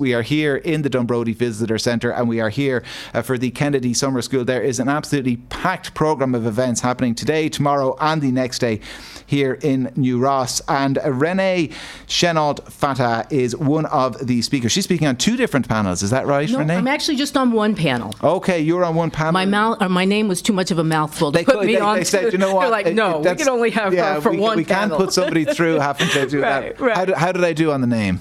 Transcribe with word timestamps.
We 0.00 0.14
are 0.14 0.22
here 0.22 0.56
in 0.56 0.80
the 0.80 0.88
Dunbrody 0.88 1.36
Visitor 1.36 1.76
Centre 1.76 2.10
and 2.10 2.26
we 2.26 2.40
are 2.40 2.48
here 2.48 2.82
uh, 3.12 3.20
for 3.20 3.36
the 3.36 3.50
Kennedy 3.50 3.92
Summer 3.92 4.22
School. 4.22 4.46
There 4.46 4.62
is 4.62 4.80
an 4.80 4.88
absolutely 4.88 5.36
packed 5.36 5.92
programme 5.92 6.34
of 6.34 6.46
events 6.46 6.80
happening 6.80 7.14
today, 7.14 7.50
tomorrow, 7.50 7.94
and 8.00 8.22
the 8.22 8.32
next 8.32 8.60
day 8.60 8.80
here 9.26 9.58
in 9.62 9.92
New 9.96 10.18
Ross. 10.18 10.62
And 10.68 10.96
uh, 10.96 11.12
Renee 11.12 11.68
Chenault 12.06 12.54
Fattah 12.70 13.30
is 13.30 13.54
one 13.54 13.84
of 13.86 14.26
the 14.26 14.40
speakers. 14.40 14.72
She's 14.72 14.84
speaking 14.84 15.06
on 15.06 15.16
two 15.16 15.36
different 15.36 15.68
panels, 15.68 16.02
is 16.02 16.08
that 16.10 16.26
right, 16.26 16.48
No, 16.48 16.60
Renee? 16.60 16.76
I'm 16.76 16.88
actually 16.88 17.16
just 17.16 17.36
on 17.36 17.52
one 17.52 17.74
panel. 17.76 18.14
okay, 18.22 18.58
you're 18.58 18.84
on 18.86 18.94
one 18.94 19.10
panel. 19.10 19.32
My 19.32 19.44
mouth, 19.44 19.82
or 19.82 19.90
my 19.90 20.06
name 20.06 20.28
was 20.28 20.40
too 20.40 20.54
much 20.54 20.70
of 20.70 20.78
a 20.78 20.84
mouthful 20.84 21.30
to 21.30 21.36
They, 21.38 21.44
put 21.44 21.56
could- 21.58 21.66
me 21.66 21.74
they, 21.74 21.80
on. 21.80 21.96
they 21.98 22.04
said, 22.04 22.32
you 22.32 22.38
know 22.38 22.54
what? 22.54 22.62
They're 22.62 22.70
like, 22.84 22.94
no, 22.94 23.18
we 23.18 23.34
can 23.34 23.50
only 23.50 23.70
have 23.72 23.92
yeah, 23.92 24.14
her 24.14 24.20
for 24.22 24.30
we, 24.30 24.38
one 24.38 24.56
We 24.56 24.64
panel. 24.64 24.96
can't 24.96 25.04
put 25.08 25.12
somebody 25.12 25.44
through 25.44 25.74
having 25.78 26.08
to 26.08 26.26
do 26.26 26.40
Right, 26.40 26.74
that. 26.74 26.80
right. 26.80 26.96
How, 26.96 27.04
did, 27.04 27.14
how 27.16 27.32
did 27.32 27.44
I 27.44 27.52
do 27.52 27.70
on 27.70 27.82
the 27.82 27.86
name? 27.86 28.20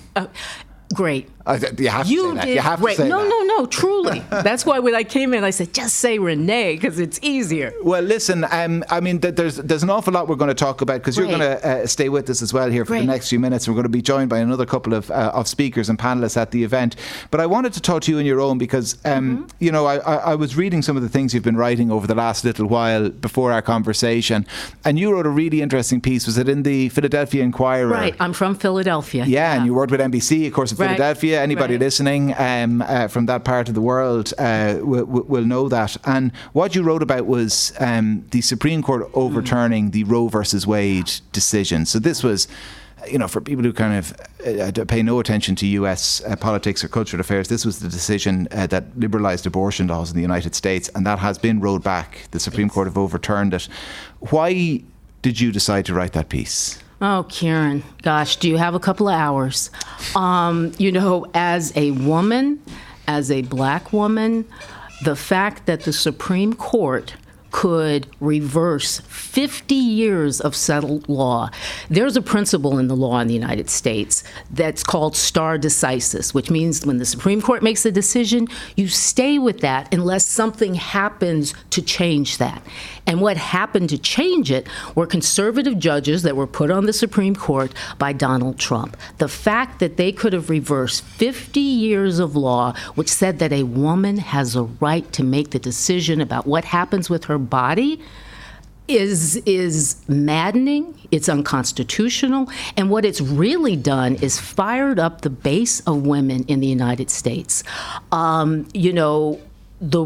Great. 0.93 1.30
Uh, 1.49 1.58
you 1.77 1.89
have 1.89 2.05
to 2.08 2.13
You 2.13 2.30
say 2.30 2.35
that. 2.35 2.48
You 2.48 2.59
have 2.59 2.80
great. 2.80 2.95
to 2.98 3.02
say 3.03 3.09
no, 3.09 3.23
that. 3.23 3.30
no, 3.30 3.41
no, 3.55 3.66
truly. 3.66 4.20
That's 4.30 4.66
why 4.66 4.80
when 4.80 4.95
I 4.95 5.03
came 5.03 5.34
in, 5.34 5.44
I 5.44 5.49
said, 5.49 5.73
just 5.73 5.95
say 5.95 6.20
Renee 6.20 6.75
because 6.75 6.99
it's 6.99 7.20
easier. 7.22 7.73
Well, 7.84 8.02
listen. 8.02 8.45
Um, 8.52 8.84
I 8.89 8.99
mean, 8.99 9.20
th- 9.20 9.35
there's 9.35 9.55
there's 9.58 9.84
an 9.84 9.89
awful 9.89 10.13
lot 10.13 10.27
we're 10.27 10.35
going 10.35 10.49
to 10.49 10.53
talk 10.53 10.81
about 10.81 10.99
because 11.02 11.17
you're 11.17 11.27
going 11.27 11.39
to 11.39 11.67
uh, 11.67 11.88
stay 11.88 12.09
with 12.09 12.30
us 12.30 12.41
as 12.41 12.53
well 12.53 12.70
here 12.70 12.85
for 12.85 12.98
the 12.99 13.05
next 13.05 13.30
few 13.30 13.39
minutes. 13.39 13.67
We're 13.67 13.73
going 13.73 13.84
to 13.84 13.89
be 13.89 14.02
joined 14.02 14.30
by 14.30 14.39
another 14.39 14.66
couple 14.66 14.94
of 14.94 15.09
uh, 15.12 15.31
of 15.34 15.48
speakers 15.48 15.89
and 15.89 15.98
panelists 15.98 16.38
at 16.38 16.52
the 16.52 16.63
event. 16.63 16.95
But 17.31 17.39
I 17.41 17.45
wanted 17.45 17.73
to 17.73 17.81
talk 17.81 18.03
to 18.03 18.11
you 18.11 18.20
on 18.20 18.25
your 18.25 18.39
own 18.41 18.58
because 18.58 18.97
um, 19.05 19.20
Mm-hmm. 19.20 19.45
you 19.59 19.72
know 19.72 19.86
I, 19.86 19.97
I, 19.97 20.16
I 20.31 20.36
was 20.36 20.55
reading 20.55 20.81
some 20.81 20.95
of 20.97 21.03
the 21.03 21.09
things 21.09 21.34
you've 21.34 21.44
been 21.44 21.58
writing 21.58 21.91
over 21.91 22.08
the 22.08 22.16
last 22.16 22.44
little 22.45 22.67
while 22.67 23.09
before 23.09 23.52
our 23.52 23.61
conversation, 23.61 24.45
and 24.86 24.97
you 25.00 25.11
wrote 25.11 25.25
a 25.25 25.30
really 25.30 25.61
interesting 25.61 26.00
piece. 26.02 26.25
Was 26.25 26.38
it 26.38 26.47
in 26.50 26.63
the 26.63 26.89
Philadelphia 26.89 27.44
Inquirer? 27.44 27.88
Right. 27.88 28.16
I'm 28.20 28.34
from 28.34 28.55
Philadelphia. 28.55 29.25
Yeah, 29.25 29.55
and 29.55 29.66
you 29.66 29.73
worked 29.73 29.92
with 29.92 30.00
NBC, 30.00 30.47
of 30.47 30.53
course, 30.53 30.72
in 30.72 30.77
Right. 30.77 30.88
Philadelphia. 30.95 31.39
Anybody 31.42 31.73
Right. 31.73 31.80
listening 31.82 32.34
um, 32.38 32.82
uh, 32.82 33.08
from 33.08 33.26
that 33.28 33.44
part 33.44 33.68
of 33.70 33.76
the 33.76 33.82
world 33.82 34.34
uh, 34.38 34.78
will, 34.82 35.06
will 35.06 35.45
know 35.45 35.70
that. 35.70 35.98
And 36.06 36.32
what 36.54 36.76
you 36.76 36.84
wrote 36.84 37.04
about 37.04 37.26
was 37.26 37.73
um, 37.80 38.26
the 38.32 38.42
Supreme 38.42 38.82
Court 38.82 39.09
overturning 39.14 39.92
the 39.92 40.04
Roe 40.04 40.28
versus 40.28 40.66
Wade 40.67 41.12
decision. 41.32 41.86
So 41.86 42.00
this 42.00 42.23
was. 42.23 42.48
You 43.10 43.17
know, 43.17 43.30
for 43.30 43.40
people 43.40 43.64
who 43.64 43.72
kind 43.72 43.98
of 43.98 44.14
uh, 44.45 44.84
pay 44.84 45.02
no 45.02 45.22
attention 45.22 45.56
to 45.56 45.66
U.S. 45.67 46.22
Uh, 46.28 46.36
politics 46.36 46.84
or 46.84 46.90
cultural 46.90 47.22
affairs, 47.22 47.48
this 47.48 47.64
was 47.64 47.80
the 47.80 47.88
decision 47.88 48.50
uh, 48.52 48.67
that 48.67 48.92
liberalised 49.00 49.45
abortion 49.45 49.88
laws 49.88 50.10
in 50.10 50.17
the 50.17 50.22
United 50.22 50.54
States, 50.54 50.90
and 50.94 51.06
that 51.08 51.17
has 51.20 51.38
been 51.38 51.62
rolled 51.62 51.82
back. 51.82 52.28
The 52.32 52.42
Supreme 52.42 52.70
Court 52.70 52.88
have 52.88 52.98
overturned 52.98 53.54
it. 53.54 53.70
Why 54.20 54.84
did 55.22 55.40
you 55.40 55.54
decide 55.54 55.86
to 55.86 55.94
write 55.94 56.12
that 56.12 56.28
piece? 56.28 56.80
Oh, 57.02 57.25
Kieran, 57.30 57.83
gosh, 58.02 58.36
do 58.36 58.50
you 58.50 58.58
have 58.58 58.75
a 58.75 58.80
couple 58.80 59.08
of 59.08 59.16
hours? 59.16 59.72
Um, 60.16 60.73
you 60.78 60.92
know, 60.92 61.25
as 61.33 61.72
a 61.78 61.92
woman, 61.92 62.61
as 63.08 63.31
a 63.31 63.42
black 63.44 63.94
woman, 63.94 64.45
the 65.05 65.16
fact 65.16 65.66
that 65.66 65.81
the 65.81 65.94
Supreme 65.94 66.53
Court 66.53 67.14
could 67.52 68.08
reverse 68.19 69.00
50 69.02 69.75
years 69.75 70.39
of 70.39 70.55
settled 70.55 71.08
law. 71.09 71.50
There's 71.89 72.16
a 72.16 72.22
principle 72.22 72.78
in 72.78 72.88
the 72.88 72.95
law 72.95 73.19
in 73.19 73.28
the 73.28 73.33
United 73.33 73.69
States 73.69 74.23
that's 74.52 74.83
called 74.83 75.16
stare 75.16 75.58
decisis, 75.58 76.33
which 76.33 76.50
means 76.50 76.86
when 76.86 76.97
the 76.97 77.05
Supreme 77.05 77.42
Court 77.42 77.64
makes 77.64 77.86
a 77.86 77.92
decision, 77.92 78.47
you 78.75 78.88
stay 78.88 79.39
with 79.39 79.61
that 79.61 79.92
unless 79.94 80.25
something 80.25 80.75
happens 80.75 81.53
to 81.72 81.81
change 81.81 82.38
that. 82.38 82.61
And 83.08 83.22
what 83.22 83.38
happened 83.38 83.89
to 83.89 83.97
change 83.97 84.52
it 84.52 84.67
were 84.94 85.08
conservative 85.08 85.80
judges 85.80 86.22
that 86.22 86.36
were 86.36 86.45
put 86.45 86.70
on 86.70 86.86
the 86.86 86.94
Supreme 86.94 87.36
Court 87.36 87.73
by 87.97 88.14
Donald 88.14 88.59
Trump. 88.59 88.95
The 89.17 89.27
fact 89.27 89.80
that 89.80 89.97
they 89.97 90.11
could 90.11 90.31
have 90.33 90.52
reversed 90.52 91.03
50 91.03 91.59
years 91.59 92.20
of 92.20 92.36
law, 92.36 92.75
which 92.94 93.10
said 93.10 93.39
that 93.39 93.52
a 93.52 93.64
woman 93.64 94.17
has 94.17 94.55
a 94.55 94.64
right 94.64 95.11
to 95.14 95.23
make 95.23 95.49
the 95.49 95.58
decision 95.58 96.21
about 96.21 96.45
what 96.45 96.66
happens 96.66 97.10
with 97.10 97.23
her 97.23 97.39
body, 97.39 98.00
is 98.88 99.38
is 99.45 99.95
maddening. 100.08 100.95
It's 101.11 101.30
unconstitutional, 101.30 102.50
and 102.76 102.89
what 102.89 103.05
it's 103.05 103.22
really 103.22 103.76
done 103.76 104.16
is 104.16 104.39
fired 104.39 105.00
up 105.00 105.22
the 105.22 105.30
base 105.30 105.80
of 105.82 106.05
women 106.05 106.44
in 106.45 106.60
the 106.60 106.67
United 106.67 107.10
States. 107.10 107.64
Um, 108.11 108.67
you 108.73 108.94
know. 108.94 109.39
The, 109.82 110.04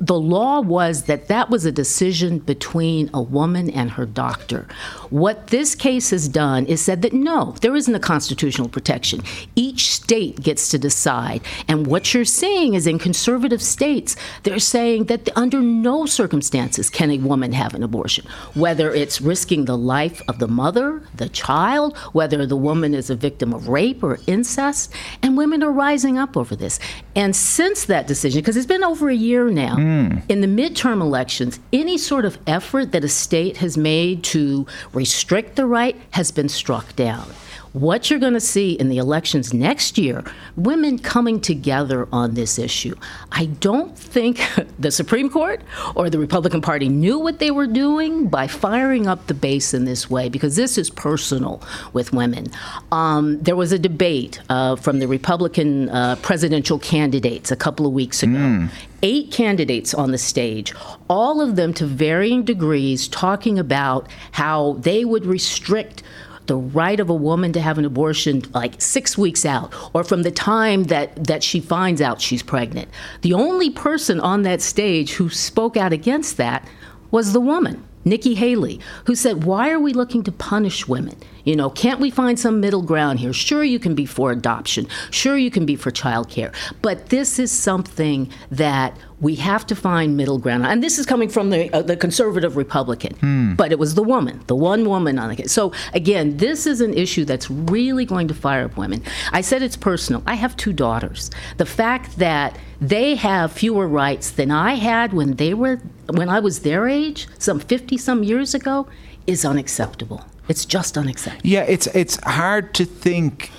the 0.00 0.18
law 0.18 0.60
was 0.60 1.02
that 1.02 1.28
that 1.28 1.50
was 1.50 1.66
a 1.66 1.72
decision 1.72 2.38
between 2.38 3.10
a 3.12 3.20
woman 3.20 3.68
and 3.68 3.90
her 3.90 4.06
doctor. 4.06 4.66
What 5.10 5.48
this 5.48 5.74
case 5.74 6.08
has 6.08 6.26
done 6.26 6.64
is 6.64 6.80
said 6.80 7.02
that 7.02 7.12
no, 7.12 7.54
there 7.60 7.76
isn't 7.76 7.94
a 7.94 8.00
constitutional 8.00 8.70
protection. 8.70 9.20
Each 9.54 9.92
state 9.92 10.40
gets 10.42 10.70
to 10.70 10.78
decide. 10.78 11.42
And 11.68 11.86
what 11.86 12.14
you're 12.14 12.24
seeing 12.24 12.72
is 12.72 12.86
in 12.86 12.98
conservative 12.98 13.60
states, 13.60 14.16
they're 14.44 14.58
saying 14.58 15.04
that 15.04 15.28
under 15.36 15.60
no 15.60 16.06
circumstances 16.06 16.88
can 16.88 17.10
a 17.10 17.18
woman 17.18 17.52
have 17.52 17.74
an 17.74 17.82
abortion, 17.82 18.24
whether 18.54 18.94
it's 18.94 19.20
risking 19.20 19.66
the 19.66 19.76
life 19.76 20.22
of 20.28 20.38
the 20.38 20.48
mother, 20.48 21.02
the 21.14 21.28
child, 21.28 21.94
whether 22.12 22.46
the 22.46 22.56
woman 22.56 22.94
is 22.94 23.10
a 23.10 23.16
victim 23.16 23.52
of 23.52 23.68
rape 23.68 24.02
or 24.02 24.18
incest. 24.26 24.94
And 25.22 25.36
women 25.36 25.62
are 25.62 25.72
rising 25.72 26.16
up 26.16 26.38
over 26.38 26.56
this. 26.56 26.80
And 27.14 27.36
since 27.36 27.84
that 27.84 28.06
decision, 28.06 28.40
because 28.40 28.56
it's 28.56 28.64
been 28.64 28.84
over 28.84 29.09
a 29.10 29.14
year 29.14 29.50
now, 29.50 29.76
hmm. 29.76 30.18
in 30.28 30.40
the 30.40 30.46
midterm 30.46 31.00
elections, 31.00 31.60
any 31.72 31.98
sort 31.98 32.24
of 32.24 32.38
effort 32.46 32.92
that 32.92 33.04
a 33.04 33.08
state 33.08 33.58
has 33.58 33.76
made 33.76 34.24
to 34.24 34.66
restrict 34.92 35.56
the 35.56 35.66
right 35.66 35.96
has 36.12 36.30
been 36.30 36.48
struck 36.48 36.94
down. 36.96 37.28
What 37.72 38.10
you're 38.10 38.18
going 38.18 38.32
to 38.34 38.40
see 38.40 38.72
in 38.72 38.88
the 38.88 38.98
elections 38.98 39.54
next 39.54 39.96
year, 39.96 40.24
women 40.56 40.98
coming 40.98 41.40
together 41.40 42.08
on 42.12 42.34
this 42.34 42.58
issue. 42.58 42.96
I 43.30 43.46
don't 43.46 43.96
think 43.96 44.40
the 44.78 44.90
Supreme 44.90 45.30
Court 45.30 45.62
or 45.94 46.10
the 46.10 46.18
Republican 46.18 46.62
Party 46.62 46.88
knew 46.88 47.18
what 47.18 47.38
they 47.38 47.52
were 47.52 47.68
doing 47.68 48.26
by 48.26 48.48
firing 48.48 49.06
up 49.06 49.28
the 49.28 49.34
base 49.34 49.72
in 49.72 49.84
this 49.84 50.10
way 50.10 50.28
because 50.28 50.56
this 50.56 50.78
is 50.78 50.90
personal 50.90 51.62
with 51.92 52.12
women. 52.12 52.48
Um, 52.90 53.40
there 53.40 53.56
was 53.56 53.70
a 53.70 53.78
debate 53.78 54.40
uh, 54.48 54.74
from 54.74 54.98
the 54.98 55.06
Republican 55.06 55.90
uh, 55.90 56.16
presidential 56.16 56.78
candidates 56.80 57.52
a 57.52 57.56
couple 57.56 57.86
of 57.86 57.92
weeks 57.92 58.24
ago. 58.24 58.68
Eight 59.02 59.30
candidates 59.30 59.94
on 59.94 60.10
the 60.10 60.18
stage, 60.18 60.74
all 61.08 61.40
of 61.40 61.56
them 61.56 61.72
to 61.74 61.86
varying 61.86 62.44
degrees, 62.44 63.08
talking 63.08 63.58
about 63.58 64.08
how 64.32 64.74
they 64.80 65.06
would 65.06 65.24
restrict 65.24 66.02
the 66.50 66.56
right 66.56 66.98
of 66.98 67.08
a 67.08 67.14
woman 67.14 67.52
to 67.52 67.60
have 67.60 67.78
an 67.78 67.84
abortion 67.84 68.42
like 68.52 68.82
six 68.82 69.16
weeks 69.16 69.46
out 69.46 69.72
or 69.94 70.02
from 70.02 70.24
the 70.24 70.32
time 70.32 70.82
that, 70.84 71.14
that 71.24 71.44
she 71.44 71.60
finds 71.60 72.00
out 72.00 72.20
she's 72.20 72.42
pregnant. 72.42 72.88
The 73.22 73.34
only 73.34 73.70
person 73.70 74.18
on 74.18 74.42
that 74.42 74.60
stage 74.60 75.12
who 75.12 75.28
spoke 75.30 75.76
out 75.76 75.92
against 75.92 76.38
that 76.38 76.66
was 77.12 77.32
the 77.32 77.38
woman. 77.38 77.86
Nikki 78.04 78.34
Haley, 78.34 78.80
who 79.04 79.14
said, 79.14 79.44
Why 79.44 79.70
are 79.70 79.78
we 79.78 79.92
looking 79.92 80.22
to 80.24 80.32
punish 80.32 80.88
women? 80.88 81.16
You 81.44 81.56
know, 81.56 81.70
can't 81.70 82.00
we 82.00 82.10
find 82.10 82.38
some 82.38 82.60
middle 82.60 82.82
ground 82.82 83.20
here? 83.20 83.32
Sure, 83.32 83.64
you 83.64 83.78
can 83.78 83.94
be 83.94 84.06
for 84.06 84.30
adoption. 84.30 84.86
Sure, 85.10 85.36
you 85.36 85.50
can 85.50 85.66
be 85.66 85.76
for 85.76 85.90
childcare. 85.90 86.54
But 86.82 87.06
this 87.06 87.38
is 87.38 87.50
something 87.50 88.30
that 88.50 88.96
we 89.20 89.34
have 89.36 89.66
to 89.66 89.74
find 89.74 90.16
middle 90.16 90.38
ground. 90.38 90.66
And 90.66 90.82
this 90.82 90.98
is 90.98 91.06
coming 91.06 91.28
from 91.28 91.50
the, 91.50 91.70
uh, 91.74 91.82
the 91.82 91.96
conservative 91.96 92.56
Republican. 92.56 93.54
But 93.54 93.72
it 93.72 93.78
was 93.78 93.94
the 93.94 94.02
woman, 94.02 94.42
the 94.46 94.56
one 94.56 94.88
woman 94.88 95.18
on 95.18 95.28
the 95.28 95.36
case. 95.36 95.52
So, 95.52 95.72
again, 95.92 96.38
this 96.38 96.66
is 96.66 96.80
an 96.80 96.94
issue 96.94 97.24
that's 97.24 97.50
really 97.50 98.04
going 98.04 98.28
to 98.28 98.34
fire 98.34 98.64
up 98.64 98.76
women. 98.76 99.02
I 99.32 99.42
said 99.42 99.62
it's 99.62 99.76
personal. 99.76 100.22
I 100.26 100.34
have 100.34 100.56
two 100.56 100.72
daughters. 100.72 101.30
The 101.58 101.66
fact 101.66 102.16
that 102.18 102.58
they 102.80 103.14
have 103.16 103.52
fewer 103.52 103.86
rights 103.86 104.30
than 104.30 104.50
I 104.50 104.74
had 104.74 105.12
when 105.12 105.36
they 105.36 105.52
were 105.52 105.80
when 106.16 106.28
I 106.28 106.40
was 106.40 106.60
their 106.60 106.88
age, 106.88 107.28
some 107.38 107.60
50 107.60 107.96
some 107.96 108.22
years 108.22 108.54
ago, 108.54 108.86
is 109.26 109.44
unacceptable. 109.44 110.24
It's 110.48 110.64
just 110.64 110.98
unacceptable. 110.98 111.48
Yeah, 111.48 111.62
it's 111.62 111.86
it's 111.88 112.16
hard 112.24 112.74
to 112.74 112.84
think 112.84 113.50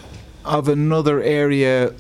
of 0.44 0.68
another 0.68 1.22
area 1.22 1.94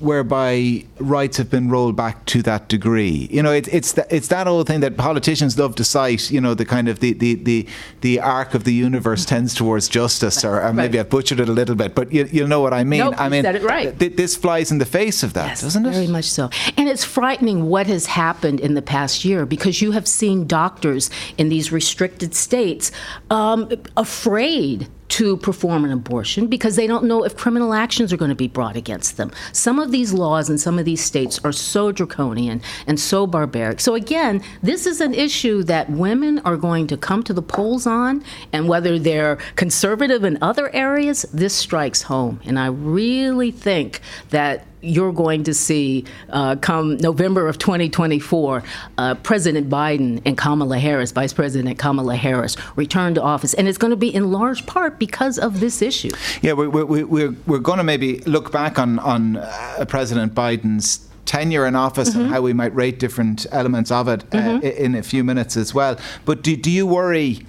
whereby 0.00 0.84
rights 0.98 1.36
have 1.36 1.50
been 1.50 1.68
rolled 1.70 1.96
back 1.96 2.24
to 2.26 2.42
that 2.42 2.68
degree. 2.68 3.28
You 3.30 3.42
know, 3.42 3.52
it, 3.52 3.68
it's 3.72 3.92
th- 3.92 4.06
it's 4.10 4.28
that 4.28 4.46
old 4.46 4.66
thing 4.66 4.80
that 4.80 4.96
politicians 4.96 5.58
love 5.58 5.74
to 5.76 5.84
cite. 5.84 6.30
You 6.30 6.40
know, 6.40 6.54
the 6.54 6.64
kind 6.64 6.88
of 6.88 7.00
the 7.00 7.12
the 7.12 7.34
the, 7.34 7.66
the 8.00 8.20
arc 8.20 8.54
of 8.54 8.64
the 8.64 8.72
universe 8.74 9.24
tends 9.24 9.54
towards 9.54 9.88
justice, 9.88 10.44
or, 10.44 10.60
or 10.62 10.72
maybe 10.72 10.98
Right. 10.98 11.04
I've 11.06 11.10
butchered 11.10 11.40
it 11.40 11.48
a 11.48 11.52
little 11.52 11.74
bit, 11.76 11.94
but 11.94 12.12
you, 12.12 12.28
you 12.32 12.46
know 12.46 12.60
what 12.60 12.72
I 12.74 12.84
mean. 12.84 13.00
Nope, 13.00 13.14
I 13.18 13.28
mean, 13.28 13.42
said 13.42 13.56
it 13.56 13.62
right. 13.62 13.96
th- 13.98 14.16
this 14.16 14.36
flies 14.36 14.70
in 14.72 14.78
the 14.78 14.86
face 14.86 15.22
of 15.22 15.32
that, 15.34 15.48
Yes, 15.48 15.62
doesn't 15.62 15.86
it? 15.86 15.92
Very 15.92 16.06
much 16.06 16.24
so. 16.24 16.50
And 16.76 16.88
it's 16.88 17.04
frightening 17.04 17.66
what 17.68 17.86
has 17.86 18.06
happened 18.06 18.60
in 18.60 18.74
the 18.74 18.82
past 18.82 19.24
year 19.24 19.46
because 19.46 19.80
you 19.82 19.92
have 19.92 20.08
seen 20.08 20.46
doctors 20.46 21.10
in 21.38 21.48
these 21.48 21.70
restricted 21.72 22.34
states 22.34 22.90
um, 23.30 23.70
afraid 23.96 24.88
to 25.20 25.36
perform 25.36 25.84
an 25.84 25.92
abortion 25.92 26.46
because 26.46 26.76
they 26.76 26.86
don't 26.86 27.04
know 27.04 27.22
if 27.26 27.36
criminal 27.36 27.74
actions 27.74 28.10
are 28.10 28.16
going 28.16 28.30
to 28.30 28.34
be 28.34 28.48
brought 28.48 28.74
against 28.74 29.18
them. 29.18 29.30
Some 29.52 29.78
of 29.78 29.90
these 29.90 30.14
laws 30.14 30.48
in 30.48 30.56
some 30.56 30.78
of 30.78 30.86
these 30.86 31.04
states 31.04 31.38
are 31.44 31.52
so 31.52 31.92
draconian 31.92 32.62
and 32.86 32.98
so 32.98 33.26
barbaric. 33.26 33.80
So, 33.80 33.94
again, 33.94 34.42
this 34.62 34.86
is 34.86 34.98
an 34.98 35.12
issue 35.12 35.62
that 35.64 35.90
women 35.90 36.38
are 36.38 36.56
going 36.56 36.86
to 36.86 36.96
come 36.96 37.22
to 37.24 37.34
the 37.34 37.42
polls 37.42 37.86
on, 37.86 38.24
and 38.50 38.66
whether 38.66 38.98
they're 38.98 39.36
conservative 39.56 40.24
in 40.24 40.38
other 40.40 40.74
areas, 40.74 41.26
this 41.34 41.54
strikes 41.54 42.00
home. 42.00 42.40
And 42.46 42.58
I 42.58 42.68
really 42.68 43.50
think 43.50 44.00
that 44.30 44.64
you're 44.82 45.12
going 45.12 45.44
to 45.44 45.54
see 45.54 46.04
uh, 46.30 46.56
come 46.56 46.96
November 46.98 47.48
of 47.48 47.58
2024, 47.58 48.62
uh, 48.98 49.14
President 49.16 49.68
Biden 49.68 50.20
and 50.24 50.36
Kamala 50.36 50.78
Harris, 50.78 51.12
Vice 51.12 51.32
President 51.32 51.78
Kamala 51.78 52.16
Harris, 52.16 52.56
return 52.76 53.14
to 53.14 53.22
office. 53.22 53.54
And 53.54 53.68
it's 53.68 53.78
going 53.78 53.90
to 53.90 53.96
be 53.96 54.14
in 54.14 54.30
large 54.30 54.66
part 54.66 54.98
because 54.98 55.38
of 55.38 55.60
this 55.60 55.82
issue. 55.82 56.10
Yeah, 56.42 56.52
we're, 56.52 56.68
we're, 56.68 57.06
we're, 57.06 57.34
we're 57.46 57.58
going 57.58 57.78
to 57.78 57.84
maybe 57.84 58.18
look 58.20 58.52
back 58.52 58.78
on, 58.78 58.98
on 59.00 59.36
uh, 59.36 59.84
President 59.88 60.34
Biden's 60.34 61.06
tenure 61.26 61.66
in 61.66 61.76
office 61.76 62.10
mm-hmm. 62.10 62.22
and 62.22 62.30
how 62.30 62.42
we 62.42 62.52
might 62.52 62.74
rate 62.74 62.98
different 62.98 63.46
elements 63.52 63.90
of 63.90 64.08
it 64.08 64.22
uh, 64.32 64.36
mm-hmm. 64.36 64.66
in 64.66 64.94
a 64.94 65.02
few 65.02 65.22
minutes 65.22 65.56
as 65.56 65.74
well. 65.74 65.96
But 66.24 66.42
do, 66.42 66.56
do 66.56 66.70
you 66.70 66.86
worry 66.86 67.46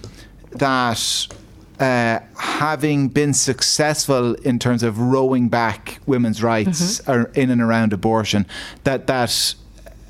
that 0.51 1.27
uh, 1.81 2.19
having 2.37 3.07
been 3.07 3.33
successful 3.33 4.35
in 4.35 4.59
terms 4.59 4.83
of 4.83 4.99
rowing 4.99 5.49
back 5.49 5.99
women's 6.05 6.43
rights 6.43 7.01
mm-hmm. 7.01 7.39
in 7.39 7.49
and 7.49 7.61
around 7.61 7.91
abortion, 7.91 8.45
that 8.83 9.07
that 9.07 9.55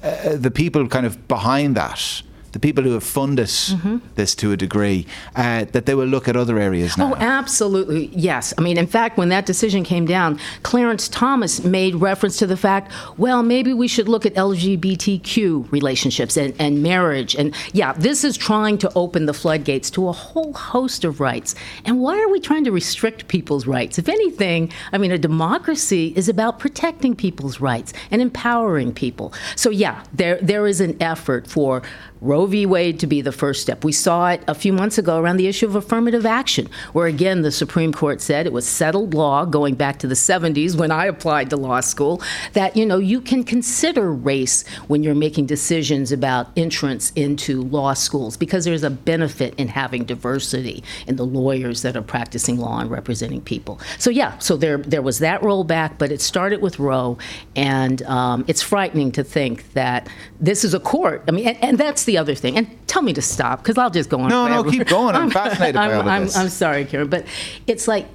uh, 0.04 0.36
the 0.36 0.52
people 0.52 0.88
kind 0.88 1.06
of 1.06 1.28
behind 1.28 1.76
that 1.76 2.22
the 2.52 2.60
people 2.60 2.84
who 2.84 2.92
have 2.92 3.04
funded 3.04 3.48
mm-hmm. 3.48 3.98
this 4.16 4.36
to 4.36 4.52
a 4.52 4.58
degree, 4.58 5.06
uh, 5.36 5.66
that 5.72 5.86
they 5.86 5.96
will 5.96 6.06
look 6.06 6.28
at 6.28 6.36
other 6.36 6.60
areas 6.60 6.98
now. 6.98 7.14
Oh, 7.14 7.16
absolutely, 7.16 8.08
yes. 8.08 8.54
I 8.58 8.62
mean, 8.62 8.78
in 8.78 8.88
fact, 8.88 9.18
when 9.18 9.30
that 9.30 9.46
decision 9.46 9.84
came 9.84 10.06
down, 10.06 10.40
Clarence 10.64 11.08
Thomas 11.08 11.64
made 11.64 11.96
reference 11.96 12.38
to 12.38 12.48
the 12.48 12.58
fact, 12.58 12.92
well, 13.18 13.44
maybe 13.44 13.74
we 13.74 13.88
should 13.88 14.08
look 14.08 14.26
at 14.26 14.34
LGBTQ 14.36 15.72
relationships 15.72 16.38
and, 16.38 16.54
and 16.60 16.84
marriage. 16.84 17.36
And 17.36 17.56
yeah, 17.74 17.94
this 17.94 18.24
is 18.24 18.38
trying 18.38 18.78
to 18.80 18.92
open 18.96 19.26
the 19.26 19.34
floodgates 19.34 19.90
to 19.92 20.08
a 20.08 20.12
whole 20.12 20.54
host 20.54 21.04
of 21.04 21.20
rights. 21.20 21.56
And 21.86 22.00
why 22.00 22.20
are 22.22 22.30
we 22.30 22.40
trying 22.40 22.64
to 22.66 22.72
restrict 22.72 23.28
people's 23.28 23.66
rights? 23.68 23.98
If 23.98 24.10
anything, 24.10 24.72
I 24.92 24.98
mean, 24.98 25.12
a 25.12 25.18
democracy 25.18 26.14
is 26.16 26.28
about 26.28 26.60
protecting 26.60 27.16
people's 27.16 27.60
rights 27.60 27.94
and 28.10 28.22
empowering 28.22 28.94
people. 28.94 29.34
So 29.56 29.70
yeah, 29.70 30.04
there 30.14 30.40
there 30.42 30.68
is 30.68 30.82
an 30.82 31.02
effort 31.02 31.48
for 31.48 31.82
Roe 32.22 32.46
v. 32.46 32.68
Wade 32.68 33.00
to 33.00 33.08
be 33.08 33.22
the 33.22 33.32
first 33.32 33.64
step. 33.64 33.84
We 33.84 33.92
saw 33.92 34.30
it 34.30 34.44
a 34.48 34.54
few 34.54 34.72
months 34.72 35.00
ago 35.00 35.20
around 35.20 35.38
the 35.38 35.48
issue 35.48 35.66
of 35.66 35.76
affirmative 35.76 36.24
action, 36.24 36.70
where 36.94 37.08
again 37.08 37.42
the 37.42 37.52
Supreme 37.52 37.92
Court 37.92 38.22
said 38.22 38.46
it 38.46 38.54
was 38.54 38.68
settled 38.68 39.16
law 39.16 39.44
going 39.44 39.74
back 39.74 39.98
to 40.00 40.08
the 40.08 40.14
70s 40.14 40.78
when 40.78 40.92
I 40.92 41.08
applied 41.08 41.50
to 41.50 41.58
law 41.58 41.80
school 41.80 42.22
that 42.54 42.78
you 42.78 42.86
know 42.86 43.00
you 43.00 43.22
can 43.22 43.44
consider 43.44 44.12
race 44.12 44.68
when 44.88 45.02
you're 45.02 45.16
making 45.16 45.48
decisions 45.48 46.12
about 46.12 46.50
entrance 46.56 47.12
into 47.16 47.64
law 47.64 47.94
schools 47.94 48.38
because 48.38 48.66
there's 48.66 48.84
a 48.84 48.92
benefit 48.92 49.56
in 49.56 49.68
having 49.68 50.06
diversity 50.06 50.84
in 51.08 51.16
the 51.16 51.26
lawyers 51.26 51.82
that 51.82 51.98
are 51.98 52.04
practicing 52.04 52.58
law 52.58 52.80
and 52.80 52.92
representing 52.92 53.42
people. 53.42 53.80
So 53.98 54.12
yeah, 54.12 54.38
so 54.38 54.58
there 54.58 54.78
there 54.78 55.02
was 55.02 55.18
that 55.20 55.42
rollback, 55.42 55.98
but 55.98 56.12
it 56.12 56.22
started 56.22 56.62
with 56.62 56.78
Roe, 56.78 57.18
and 57.56 58.04
um, 58.04 58.46
it's 58.48 58.62
frightening 58.62 59.12
to 59.14 59.24
think 59.24 59.74
that 59.74 60.08
this 60.40 60.64
is 60.64 60.76
a 60.76 60.80
court. 60.80 61.24
I 61.28 61.32
mean, 61.32 61.48
and, 61.48 61.64
and 61.64 61.78
that's 61.80 62.04
the 62.04 62.11
the 62.12 62.18
other 62.18 62.36
thing, 62.36 62.58
and 62.58 62.68
tell 62.88 63.02
me 63.02 63.14
to 63.14 63.22
stop 63.22 63.64
because 63.64 63.78
I'll 63.78 63.90
just 63.90 64.10
go 64.10 64.20
on. 64.20 64.30
No, 64.30 64.46
forever. 64.46 64.64
no, 64.64 64.72
keep 64.72 64.88
going. 64.88 65.16
I'm 65.22 65.30
fascinated 65.30 65.76
by 65.76 65.86
I'm, 65.86 65.92
all 65.92 66.02
of 66.02 66.08
I'm, 66.08 66.24
this. 66.24 66.36
I'm 66.36 66.50
sorry, 66.50 66.86
Karen, 66.86 67.08
but 67.08 67.26
it's 67.68 67.88
like 67.88 68.06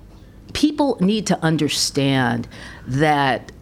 people 0.52 0.98
need 1.00 1.26
to 1.28 1.38
understand 1.42 2.46
that 2.86 3.52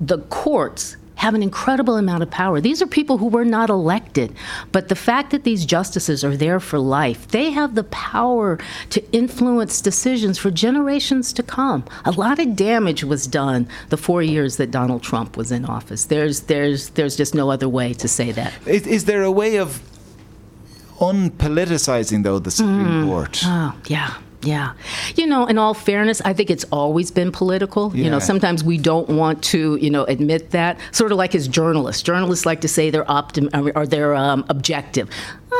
the 0.00 0.18
courts 0.18 0.96
have 1.22 1.34
an 1.34 1.42
incredible 1.42 1.96
amount 1.96 2.20
of 2.20 2.28
power. 2.32 2.60
These 2.60 2.82
are 2.82 2.86
people 2.86 3.18
who 3.18 3.28
were 3.28 3.44
not 3.44 3.70
elected, 3.70 4.34
but 4.72 4.88
the 4.88 4.96
fact 4.96 5.30
that 5.30 5.44
these 5.44 5.64
justices 5.64 6.24
are 6.24 6.36
there 6.36 6.58
for 6.58 6.80
life, 6.80 7.28
they 7.28 7.52
have 7.52 7.76
the 7.76 7.84
power 7.84 8.58
to 8.90 9.00
influence 9.12 9.80
decisions 9.80 10.36
for 10.36 10.50
generations 10.50 11.32
to 11.34 11.44
come. 11.44 11.84
A 12.04 12.10
lot 12.10 12.40
of 12.40 12.56
damage 12.56 13.04
was 13.04 13.28
done 13.28 13.68
the 13.90 13.96
four 13.96 14.20
years 14.20 14.56
that 14.56 14.72
Donald 14.72 15.04
Trump 15.04 15.36
was 15.36 15.52
in 15.52 15.64
office. 15.64 16.06
There's, 16.06 16.40
there's, 16.40 16.90
there's 16.90 17.14
just 17.14 17.36
no 17.36 17.52
other 17.52 17.68
way 17.68 17.92
to 17.94 18.08
say 18.08 18.32
that. 18.32 18.52
Is, 18.66 18.88
is 18.88 19.04
there 19.04 19.22
a 19.22 19.30
way 19.30 19.58
of 19.58 19.80
unpoliticizing, 20.98 22.24
though, 22.24 22.40
the 22.40 22.50
Supreme 22.50 23.04
mm. 23.04 23.06
Court? 23.06 23.42
Oh, 23.44 23.76
yeah. 23.86 24.14
Yeah. 24.42 24.72
You 25.16 25.26
know, 25.26 25.46
in 25.46 25.58
all 25.58 25.74
fairness, 25.74 26.20
I 26.24 26.32
think 26.32 26.50
it's 26.50 26.64
always 26.72 27.10
been 27.10 27.30
political. 27.32 27.94
Yeah. 27.94 28.04
You 28.04 28.10
know, 28.10 28.18
sometimes 28.18 28.64
we 28.64 28.78
don't 28.78 29.08
want 29.08 29.42
to, 29.44 29.76
you 29.76 29.90
know, 29.90 30.04
admit 30.04 30.50
that. 30.50 30.78
Sort 30.90 31.12
of 31.12 31.18
like 31.18 31.34
as 31.34 31.48
journalists. 31.48 32.02
Journalists 32.02 32.44
like 32.44 32.60
to 32.62 32.68
say 32.68 32.90
they're 32.90 33.04
optim- 33.04 33.72
or 33.74 33.86
they're 33.86 34.14
um, 34.14 34.44
objective 34.48 35.08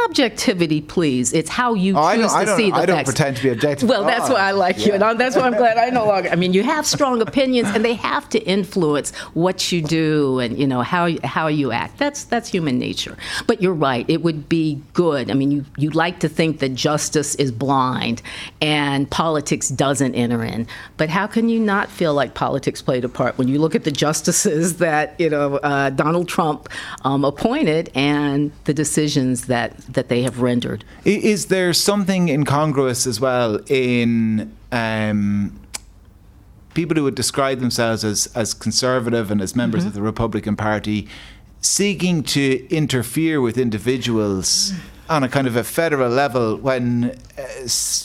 objectivity, 0.06 0.80
please. 0.80 1.32
It's 1.32 1.50
how 1.50 1.74
you 1.74 1.94
oh, 1.96 2.14
choose 2.14 2.32
to 2.32 2.56
see 2.56 2.70
the 2.70 2.76
I 2.76 2.86
facts. 2.86 2.86
Don't 2.86 3.04
pretend 3.04 3.36
to 3.38 3.42
be 3.42 3.48
objective. 3.50 3.88
Well, 3.88 4.04
that's 4.04 4.28
why 4.28 4.40
I 4.40 4.52
like 4.52 4.78
yeah. 4.78 4.86
you, 4.86 4.92
and 4.94 5.20
that's 5.20 5.36
why 5.36 5.42
I'm 5.42 5.56
glad 5.56 5.78
I 5.78 5.90
no 5.90 6.06
longer. 6.06 6.28
I 6.30 6.36
mean, 6.36 6.52
you 6.52 6.62
have 6.62 6.86
strong 6.86 7.20
opinions, 7.28 7.68
and 7.68 7.84
they 7.84 7.94
have 7.94 8.28
to 8.30 8.38
influence 8.40 9.14
what 9.34 9.72
you 9.72 9.82
do 9.82 10.38
and 10.38 10.58
you 10.58 10.66
know 10.66 10.82
how 10.82 11.08
how 11.24 11.46
you 11.46 11.72
act. 11.72 11.98
That's 11.98 12.24
that's 12.24 12.48
human 12.48 12.78
nature. 12.78 13.16
But 13.46 13.62
you're 13.62 13.74
right. 13.74 14.08
It 14.08 14.22
would 14.22 14.48
be 14.48 14.80
good. 14.92 15.30
I 15.30 15.34
mean, 15.34 15.50
you 15.50 15.64
you 15.76 15.90
like 15.90 16.20
to 16.20 16.28
think 16.28 16.58
that 16.60 16.74
justice 16.74 17.34
is 17.36 17.52
blind 17.52 18.22
and 18.60 19.10
politics 19.10 19.68
doesn't 19.68 20.14
enter 20.14 20.44
in. 20.44 20.66
But 20.96 21.08
how 21.08 21.26
can 21.26 21.48
you 21.48 21.60
not 21.60 21.90
feel 21.90 22.14
like 22.14 22.34
politics 22.34 22.82
played 22.82 23.04
a 23.04 23.08
part 23.08 23.38
when 23.38 23.48
you 23.48 23.58
look 23.58 23.74
at 23.74 23.84
the 23.84 23.90
justices 23.90 24.76
that 24.78 25.18
you 25.18 25.30
know 25.30 25.56
uh, 25.56 25.90
Donald 25.90 26.28
Trump 26.28 26.68
um, 27.04 27.24
appointed 27.24 27.90
and 27.94 28.52
the 28.64 28.74
decisions 28.74 29.46
that 29.46 29.76
that 29.92 30.08
they 30.08 30.22
have 30.22 30.40
rendered. 30.40 30.84
Is 31.04 31.46
there 31.46 31.72
something 31.72 32.28
incongruous 32.28 33.06
as 33.06 33.20
well 33.20 33.60
in 33.68 34.54
um, 34.70 35.58
people 36.74 36.96
who 36.96 37.04
would 37.04 37.14
describe 37.14 37.60
themselves 37.60 38.04
as, 38.04 38.26
as 38.34 38.54
conservative 38.54 39.30
and 39.30 39.40
as 39.40 39.54
members 39.54 39.80
mm-hmm. 39.80 39.88
of 39.88 39.94
the 39.94 40.02
Republican 40.02 40.56
Party 40.56 41.08
seeking 41.60 42.22
to 42.24 42.66
interfere 42.68 43.40
with 43.40 43.56
individuals? 43.56 44.72
On 45.12 45.22
a 45.22 45.28
kind 45.28 45.46
of 45.46 45.56
a 45.56 45.62
federal 45.62 46.10
level 46.10 46.56
when 46.56 47.16
uh, 47.38 47.42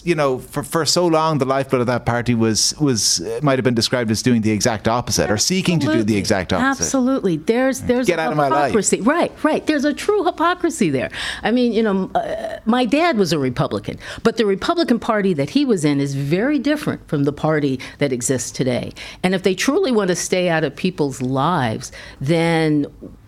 you 0.03 0.13
know 0.13 0.39
for, 0.39 0.61
for 0.61 0.85
so 0.85 1.07
long 1.07 1.37
the 1.37 1.45
lifeblood 1.45 1.81
of 1.81 1.87
that 1.87 2.05
party 2.05 2.35
was 2.35 2.73
was 2.79 3.21
might 3.41 3.57
have 3.57 3.63
been 3.63 3.73
described 3.73 4.11
as 4.11 4.21
doing 4.21 4.41
the 4.41 4.51
exact 4.51 4.87
opposite 4.87 5.31
or 5.31 5.37
seeking 5.37 5.79
to 5.79 5.87
do 5.91 6.03
the 6.03 6.17
exact 6.17 6.51
opposite. 6.53 6.83
Absolutely. 6.83 7.37
There's 7.37 7.81
there's 7.81 8.07
Get 8.07 8.19
a 8.19 8.29
hypocrisy 8.29 8.99
of 8.99 9.05
my 9.05 9.13
life. 9.13 9.31
right 9.31 9.43
right. 9.43 9.65
There's 9.65 9.85
a 9.85 9.93
true 9.93 10.23
hypocrisy 10.25 10.89
there. 10.89 11.09
I 11.43 11.51
mean 11.51 11.71
you 11.71 11.83
know 11.83 12.11
uh, 12.13 12.59
my 12.65 12.85
dad 12.85 13.17
was 13.17 13.31
a 13.31 13.39
republican 13.39 13.97
but 14.23 14.37
the 14.37 14.45
republican 14.45 14.99
party 14.99 15.33
that 15.33 15.51
he 15.51 15.65
was 15.65 15.85
in 15.85 15.99
is 15.99 16.13
very 16.13 16.59
different 16.59 17.07
from 17.07 17.23
the 17.23 17.33
party 17.33 17.79
that 17.99 18.11
exists 18.11 18.51
today. 18.51 18.91
And 19.23 19.33
if 19.33 19.43
they 19.43 19.55
truly 19.55 19.91
want 19.91 20.09
to 20.09 20.15
stay 20.15 20.49
out 20.49 20.63
of 20.63 20.75
people's 20.75 21.21
lives 21.21 21.91
then 22.19 22.85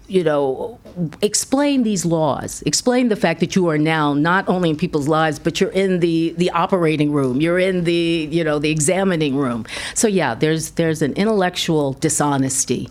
you 0.09 0.23
know, 0.23 0.79
explain 1.21 1.83
these 1.83 2.03
laws. 2.03 2.63
Explain 2.65 3.09
the 3.09 3.15
fact 3.15 3.39
that 3.39 3.55
you 3.55 3.69
are 3.69 3.77
now 3.77 4.13
not 4.13 4.47
only 4.49 4.71
in 4.71 4.75
people's 4.75 5.07
lives, 5.07 5.37
but 5.39 5.61
you're 5.61 5.69
in 5.71 5.99
the 5.99 6.33
the 6.37 6.49
operating 6.51 7.11
room. 7.11 7.39
You're 7.39 7.59
in 7.59 7.83
the 7.83 8.27
you 8.31 8.43
know 8.43 8.59
the 8.59 8.71
examining 8.71 9.35
room. 9.35 9.65
So 9.93 10.07
yeah, 10.07 10.33
there's 10.33 10.71
there's 10.71 11.01
an 11.01 11.13
intellectual 11.13 11.93
dishonesty 11.93 12.89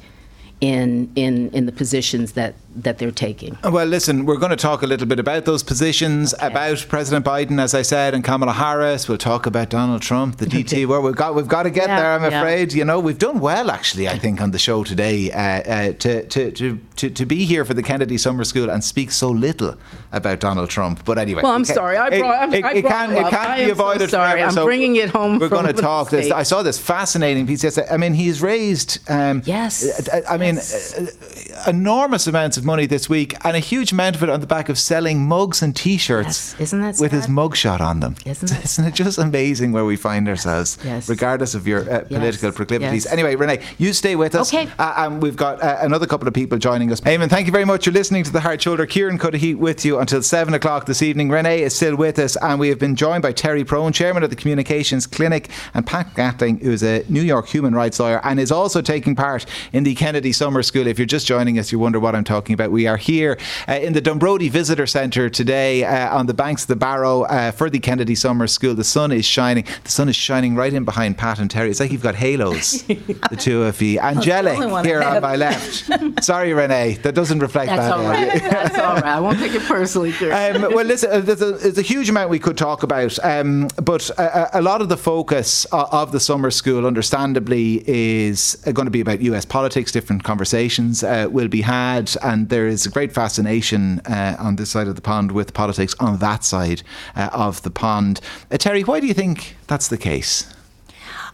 in 0.61 1.11
in 1.17 1.51
in 1.51 1.67
the 1.67 1.73
positions 1.73 2.33
that 2.33 2.55
that 2.77 2.99
they're 2.99 3.11
taking. 3.11 3.59
Well, 3.65 3.87
listen, 3.87 4.27
we're 4.27 4.37
going 4.37 4.51
to 4.51 4.57
talk 4.57 4.83
a 4.83 4.87
little 4.87 5.07
bit 5.07 5.19
about 5.19 5.45
those 5.45 5.63
positions, 5.63 6.35
okay. 6.35 6.47
about 6.47 6.87
President 6.89 7.25
Biden, 7.25 7.61
as 7.61 7.75
I 7.75 7.83
said, 7.83 8.15
and 8.15 8.23
Kamala 8.23 8.53
Harris. 8.53 9.09
We'll 9.09 9.19
talk 9.19 9.47
about 9.47 9.71
Donald 9.71 10.03
Trump, 10.03 10.37
the 10.37 10.47
DT. 10.47 10.87
Well, 10.87 11.03
we've 11.03 11.17
got 11.17 11.35
we've 11.35 11.49
got 11.49 11.65
to 11.65 11.71
get 11.71 11.89
yeah, 11.89 12.01
there. 12.01 12.13
I'm 12.13 12.31
yeah. 12.31 12.41
afraid. 12.41 12.73
You 12.73 12.85
know, 12.85 13.01
we've 13.01 13.19
done 13.19 13.41
well 13.41 13.71
actually. 13.71 14.09
I 14.09 14.19
think 14.19 14.41
on 14.41 14.51
the 14.51 14.59
show 14.59 14.85
today 14.85 15.33
uh, 15.33 15.39
uh, 15.39 15.93
to, 15.95 16.27
to, 16.27 16.51
to 16.53 16.81
to 16.97 17.11
to 17.11 17.27
be 17.27 17.45
here 17.45 17.65
for 17.65 17.75
the 17.75 17.83
Kennedy 17.83 18.19
Summer 18.19 18.45
School 18.45 18.71
and 18.71 18.85
speak 18.85 19.11
so 19.11 19.31
little 19.31 19.77
about 20.13 20.41
Donald 20.41 20.71
Trump. 20.71 21.05
But 21.05 21.19
anyway, 21.19 21.43
well, 21.43 21.53
I'm 21.53 21.65
sorry. 21.65 21.97
I 21.97 22.19
brought. 22.19 22.55
It, 22.55 22.65
it, 22.65 22.77
it 22.77 22.85
can 22.85 23.13
it 23.13 23.29
can't 23.31 23.65
be 23.65 23.71
avoided. 23.71 24.11
So 24.11 24.19
sorry, 24.19 24.33
forever, 24.33 24.49
I'm 24.49 24.55
so 24.55 24.65
bringing 24.65 24.97
it 24.97 25.11
home. 25.11 25.39
We're 25.39 25.49
going 25.49 25.67
to 25.67 25.73
talk 25.73 26.11
this. 26.11 26.31
I 26.31 26.43
saw 26.43 26.63
this 26.63 26.79
fascinating 26.79 27.47
piece. 27.47 27.79
I 27.79 27.97
mean, 27.97 28.15
he's 28.15 28.43
raised. 28.43 28.99
Um, 29.11 29.43
yes. 29.45 30.09
I 30.29 30.37
mean, 30.37 30.57
yes. 30.57 31.67
enormous 31.67 32.27
amounts 32.27 32.58
of 32.59 32.65
money 32.65 32.87
this 32.87 33.09
week, 33.09 33.35
and 33.45 33.57
a 33.57 33.61
huge 33.61 33.93
amount 33.93 34.17
of 34.17 34.23
it 34.23 34.29
on 34.29 34.41
the 34.41 34.47
back 34.47 34.69
of 34.69 34.79
selling 34.79 35.27
mugs 35.27 35.62
and 35.62 35.75
T-shirts. 35.75 36.53
Yes. 36.53 36.61
Isn't 36.61 36.81
that 36.83 36.97
with 37.00 37.12
his 37.12 37.27
mugshot 37.27 37.81
on 37.81 38.00
them? 38.00 38.17
Isn't 38.27 38.50
it? 38.53 38.65
Isn't 38.65 38.85
it 38.87 38.95
just 38.95 39.19
amazing 39.19 39.73
where 39.73 39.85
we 39.85 39.97
find 39.97 40.29
ourselves, 40.29 40.79
Yes. 40.85 41.09
regardless 41.09 41.55
of 41.55 41.67
your 41.67 41.81
uh, 41.91 42.00
political 42.05 42.49
Yes. 42.49 42.57
proclivities? 42.57 43.07
Anyway, 43.07 43.35
Renee, 43.37 43.61
you 43.79 43.93
stay 43.93 44.17
with 44.17 44.35
us. 44.35 44.53
Okay. 44.53 44.69
Uh, 44.79 44.95
and 44.99 45.23
we've 45.23 45.37
got 45.37 45.62
uh, 45.62 45.79
another 45.81 46.07
couple 46.07 46.27
of 46.29 46.35
people 46.35 46.59
joining 46.59 46.93
us. 46.93 47.00
Eamon, 47.03 47.31
thank 47.31 47.47
you 47.47 47.53
very 47.53 47.65
much. 47.65 47.87
You're 47.87 47.93
listening 47.95 48.25
to 48.25 48.33
the 48.33 48.41
Hard 48.41 48.61
Shoulder. 48.61 48.87
Kieran 48.87 49.19
Cuddihy 49.19 49.55
with 49.57 49.85
you 49.85 49.99
until 49.99 50.23
seven 50.23 50.55
o'clock 50.55 50.87
this 50.87 51.03
evening. 51.03 51.29
Renee 51.31 51.62
is 51.62 51.75
still 51.75 51.97
with 51.97 52.19
us, 52.19 52.37
and 52.37 52.59
we 52.61 52.69
have 52.69 52.79
been 52.79 52.97
joined 52.97 53.23
by 53.23 53.33
Terry 53.33 53.65
Prone, 53.65 53.93
chairman 53.93 54.23
of 54.23 54.31
the 54.31 54.37
Communications 54.37 55.07
Clinic, 55.07 55.49
and 55.75 55.87
Pat 55.87 56.15
Gatling, 56.15 56.59
who 56.61 56.73
is 56.73 56.83
a 56.83 57.05
New 57.09 57.23
York 57.23 57.47
human 57.49 57.75
rights 57.75 58.00
lawyer 58.00 58.21
and 58.25 58.41
is 58.41 58.50
also 58.50 58.81
taking 58.81 59.15
part 59.15 59.47
in 59.73 59.85
the 59.85 59.95
Kennedy 59.95 60.33
Summer 60.33 60.62
School. 60.62 60.87
If 60.87 60.99
you're 60.99 61.07
just 61.07 61.27
joining 61.27 61.59
us, 61.59 61.71
you 61.73 61.79
wonder 61.79 62.00
what 62.00 62.15
I'm 62.15 62.25
talking 62.25 62.48
about. 62.55 62.71
We 62.71 62.87
are 62.87 62.97
here 62.97 63.38
uh, 63.69 63.73
in 63.75 63.93
the 63.93 64.00
Dunbrody 64.02 64.50
Visitor 64.50 64.87
Centre 64.87 65.28
today 65.31 65.85
uh, 65.85 66.17
on 66.17 66.26
the 66.26 66.35
banks 66.35 66.62
of 66.62 66.69
the 66.69 66.76
Barrow 66.76 67.23
uh, 67.23 67.50
for 67.50 67.71
the 67.71 67.78
Kennedy 67.78 68.14
Summer 68.14 68.47
School. 68.47 68.75
The 68.75 68.85
sun 68.85 69.12
is 69.12 69.25
shining. 69.25 69.64
The 69.85 69.90
sun 69.90 70.09
is 70.09 70.17
shining 70.17 70.55
right 70.55 70.73
in 70.73 70.85
behind 70.85 71.19
Pat 71.19 71.38
and 71.38 71.50
Terry. 71.50 71.71
It's 71.71 71.81
like 71.81 71.90
you've 71.93 72.02
got 72.02 72.14
halos, 72.14 72.83
the 72.83 73.37
two 73.38 73.62
of 73.64 73.81
you. 73.83 73.99
Angelic 74.09 74.59
here 74.85 75.02
on 75.02 75.23
my 75.23 75.37
left. 75.37 75.90
Sorry, 76.25 76.52
Renee, 76.52 76.95
that 77.02 77.14
doesn't 77.14 77.38
reflect 77.40 77.71
That's 77.71 77.83
that. 77.88 77.93
all 77.99 78.05
right. 78.05 78.43
That's 78.43 78.78
all 78.78 78.95
right. 78.95 79.05
I 79.05 79.21
won't 79.21 79.38
take 79.38 79.55
it 79.55 79.62
personally, 79.62 80.12
Um, 80.31 80.62
well, 80.75 80.85
listen, 80.85 81.11
uh, 81.11 81.21
there's 81.21 81.43
a, 81.43 81.52
there's 81.52 81.78
a 81.78 81.83
huge 81.83 82.09
amount 82.09 82.31
we 82.31 82.38
could 82.38 82.57
talk 82.59 82.83
about, 82.83 83.19
um, 83.25 83.69
but 83.83 84.11
a, 84.19 84.59
a 84.59 84.62
lot 84.62 84.81
of 84.83 84.88
the 84.88 84.97
focus 84.97 85.67
o- 85.73 85.88
of 85.90 86.12
the 86.12 86.21
summer 86.21 86.50
school, 86.50 86.87
understandably, 86.87 87.83
is 87.88 88.57
going 88.73 88.87
to 88.87 88.90
be 88.90 89.00
about 89.00 89.21
US 89.23 89.45
politics. 89.45 89.90
Different 89.93 90.23
conversations 90.25 91.02
uh, 91.02 91.26
will 91.31 91.49
be 91.49 91.62
had, 91.62 92.14
and 92.23 92.38
there 92.47 92.66
is 92.66 92.87
a 92.87 92.90
great 92.90 93.12
fascination 93.12 94.00
uh, 94.00 94.37
on 94.38 94.57
this 94.57 94.71
side 94.71 94.88
of 94.88 94.95
the 94.95 95.02
pond 95.02 95.33
with 95.33 95.54
politics 95.54 95.95
on 95.99 96.18
that 96.18 96.45
side 96.45 96.83
uh, 97.16 97.30
of 97.33 97.62
the 97.62 97.71
pond. 97.71 98.21
Uh, 98.50 98.57
Terry, 98.57 98.83
why 98.83 99.00
do 99.00 99.07
you 99.07 99.14
think 99.14 99.57
that's 99.66 99.88
the 99.88 99.99
case? 99.99 100.47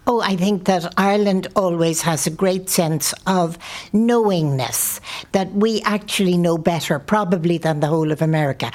Oh, 0.06 0.20
I 0.20 0.37
think 0.37 0.64
that 0.64 0.92
Ireland 0.99 1.46
always 1.56 2.02
has 2.02 2.26
a 2.26 2.30
great 2.30 2.68
sense 2.68 3.14
of 3.26 3.56
knowingness, 3.94 5.00
that 5.32 5.52
we 5.52 5.80
actually 5.82 6.37
know 6.37 6.58
better, 6.58 6.99
probably, 6.99 7.56
than 7.56 7.80
the 7.80 7.87
whole 7.87 8.12
of 8.12 8.20
America. 8.20 8.70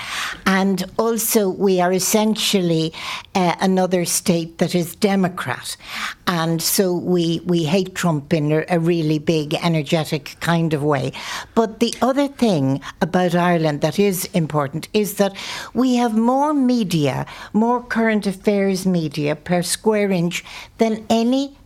And 0.47 0.83
also, 0.97 1.47
we 1.47 1.79
are 1.81 1.93
essentially 1.93 2.93
uh, 3.35 3.55
another 3.61 4.05
state 4.05 4.57
that 4.57 4.73
is 4.73 4.95
Democrat. 4.95 5.77
And 6.25 6.63
so 6.63 6.93
we, 6.93 7.41
we 7.45 7.63
hate 7.63 7.93
Trump 7.93 8.33
in 8.33 8.65
a, 8.67 8.79
really 8.79 9.19
big, 9.19 9.53
energetic 9.55 10.35
kind 10.39 10.73
of 10.73 10.81
way. 10.81 11.11
But 11.53 11.79
the 11.79 11.93
other 12.01 12.27
thing 12.27 12.81
about 13.01 13.35
Ireland 13.35 13.81
that 13.81 13.99
is 13.99 14.25
important 14.33 14.87
is 14.93 15.15
that 15.15 15.35
we 15.75 15.95
have 15.95 16.17
more 16.17 16.53
media, 16.53 17.27
more 17.53 17.83
current 17.83 18.25
affairs 18.25 18.85
media 18.87 19.35
per 19.35 19.61
square 19.61 20.09
inch 20.11 20.43
than 20.77 21.05
any 21.09 21.18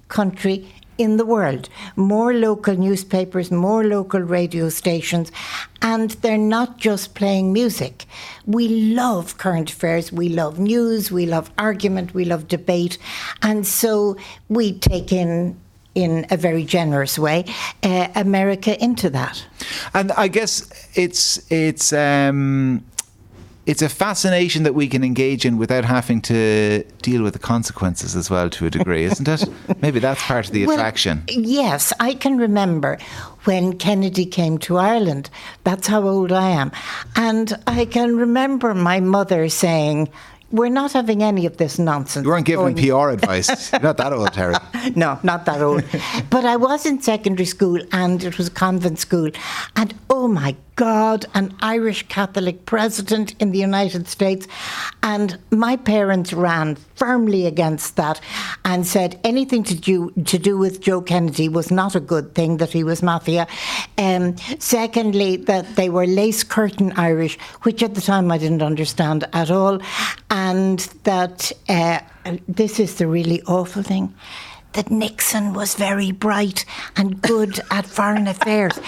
country 0.08 0.68
in 0.98 1.18
the 1.18 1.26
world. 1.26 1.70
More 1.96 2.34
local 2.34 2.76
newspapers, 2.76 3.52
more 3.52 3.84
local 3.84 4.22
radio 4.22 4.70
stations, 4.70 5.32
and 5.82 6.12
they're 6.22 6.38
not 6.38 6.78
just 6.78 7.16
playing 7.16 7.52
music. 7.52 8.06
We 8.46 8.68
love 8.94 9.38
current 9.38 9.72
affairs, 9.72 10.12
we 10.12 10.30
love 10.30 10.60
news, 10.60 11.12
we 11.12 11.26
love 11.26 11.50
argument, 11.58 12.14
we 12.14 12.26
love 12.26 12.48
debate, 12.48 12.98
and 13.42 13.66
so 13.66 14.18
we 14.50 14.74
take 14.80 15.12
in. 15.12 15.56
In 15.96 16.26
a 16.32 16.38
very 16.38 16.66
generous 16.66 17.20
way, 17.20 17.46
uh, 17.84 18.08
America 18.16 18.84
into 18.84 19.12
that. 19.12 19.46
And 19.94 20.12
I 20.14 20.28
guess 20.28 20.68
it's 20.96 21.40
it's 21.52 21.94
um, 21.94 22.84
it's 23.66 23.82
a 23.82 23.88
fascination 23.90 24.64
that 24.64 24.74
we 24.76 24.88
can 24.88 25.04
engage 25.04 25.46
in 25.46 25.58
without 25.58 25.86
having 25.86 26.22
to 26.24 26.84
deal 27.02 27.24
with 27.24 27.34
the 27.34 27.40
consequences 27.40 28.16
as 28.16 28.30
well 28.30 28.50
to 28.50 28.66
a 28.66 28.70
degree, 28.70 29.04
isn't 29.06 29.28
it? 29.28 29.46
Maybe 29.82 30.00
that's 30.00 30.22
part 30.24 30.48
of 30.48 30.52
the 30.54 30.66
Well, 30.66 30.76
attraction. 30.78 31.24
yes, 31.30 31.94
I 32.00 32.14
can 32.14 32.38
remember 32.38 32.98
when 33.46 33.78
Kennedy 33.78 34.26
came 34.26 34.58
to 34.60 34.78
Ireland. 34.78 35.30
That's 35.64 35.88
how 35.88 36.02
old 36.08 36.32
I 36.32 36.50
am. 36.50 36.72
And 37.16 37.54
I 37.68 37.86
can 37.86 38.18
remember 38.18 38.74
my 38.74 39.00
mother 39.00 39.48
saying, 39.50 40.10
We're 40.52 40.70
not 40.70 40.92
having 40.94 41.24
any 41.24 41.46
of 41.46 41.58
this 41.58 41.80
nonsense. 41.80 42.26
You 42.26 42.32
weren't 42.32 42.46
giving 42.46 42.76
PR 42.76 43.10
advice. 43.18 43.72
You're 43.72 43.82
not 43.82 43.98
that 43.98 44.14
old, 44.14 44.34
Terry. 44.34 44.56
no, 44.96 45.18
not 45.24 45.46
that 45.46 45.62
old. 45.62 45.84
but 46.30 46.44
I 46.46 46.58
was 46.58 46.86
in 46.86 47.02
secondary 47.02 47.46
school 47.48 47.80
and 47.92 48.24
it 48.24 48.38
was 48.38 48.48
a 48.48 48.52
convent 48.52 49.00
school. 49.00 49.30
And 49.76 49.94
oh 50.10 50.28
my 50.28 50.56
God, 50.76 51.26
an 51.34 51.56
Irish 51.62 52.08
Catholic 52.08 52.66
president 52.66 53.36
in 53.40 53.52
the 53.52 53.60
United 53.60 54.08
States. 54.08 54.48
And 55.02 55.38
my 55.52 55.76
parents 55.76 56.34
ran 56.34 56.76
firmly 56.96 57.46
against 57.46 57.96
that 57.98 58.20
and 58.66 58.86
said 58.86 59.20
anything 59.24 59.64
to 59.66 59.76
do, 59.76 60.12
to 60.26 60.38
do 60.38 60.58
with 60.58 60.82
Joe 60.82 61.02
Kennedy 61.02 61.50
was 61.50 61.70
not 61.72 61.96
a 61.96 62.00
good 62.00 62.34
thing, 62.34 62.58
that 62.58 62.72
he 62.72 62.84
was 62.84 63.04
mafia. 63.04 63.48
Um, 63.98 64.36
secondly, 64.60 65.38
that 65.38 65.76
they 65.76 65.90
were 65.90 66.08
lace 66.08 66.44
curtain 66.44 66.92
Irish, 66.94 67.38
which 67.64 67.84
at 67.84 67.96
the 67.96 68.02
time 68.02 68.32
I 68.32 68.38
didn't 68.38 68.64
understand 68.64 69.28
at 69.34 69.52
all. 69.52 69.80
And 70.30 70.80
that 71.04 71.52
uh, 71.70 72.00
this 72.48 72.80
is 72.80 72.96
the 72.96 73.08
really 73.08 73.42
awful 73.44 73.84
thing 73.84 74.14
that 74.74 74.90
Nixon 74.90 75.54
was 75.54 75.76
very 75.76 76.12
bright 76.12 76.66
and 76.96 77.22
good 77.22 77.60
at 77.72 77.86
foreign 77.86 78.28
affairs. 78.28 78.80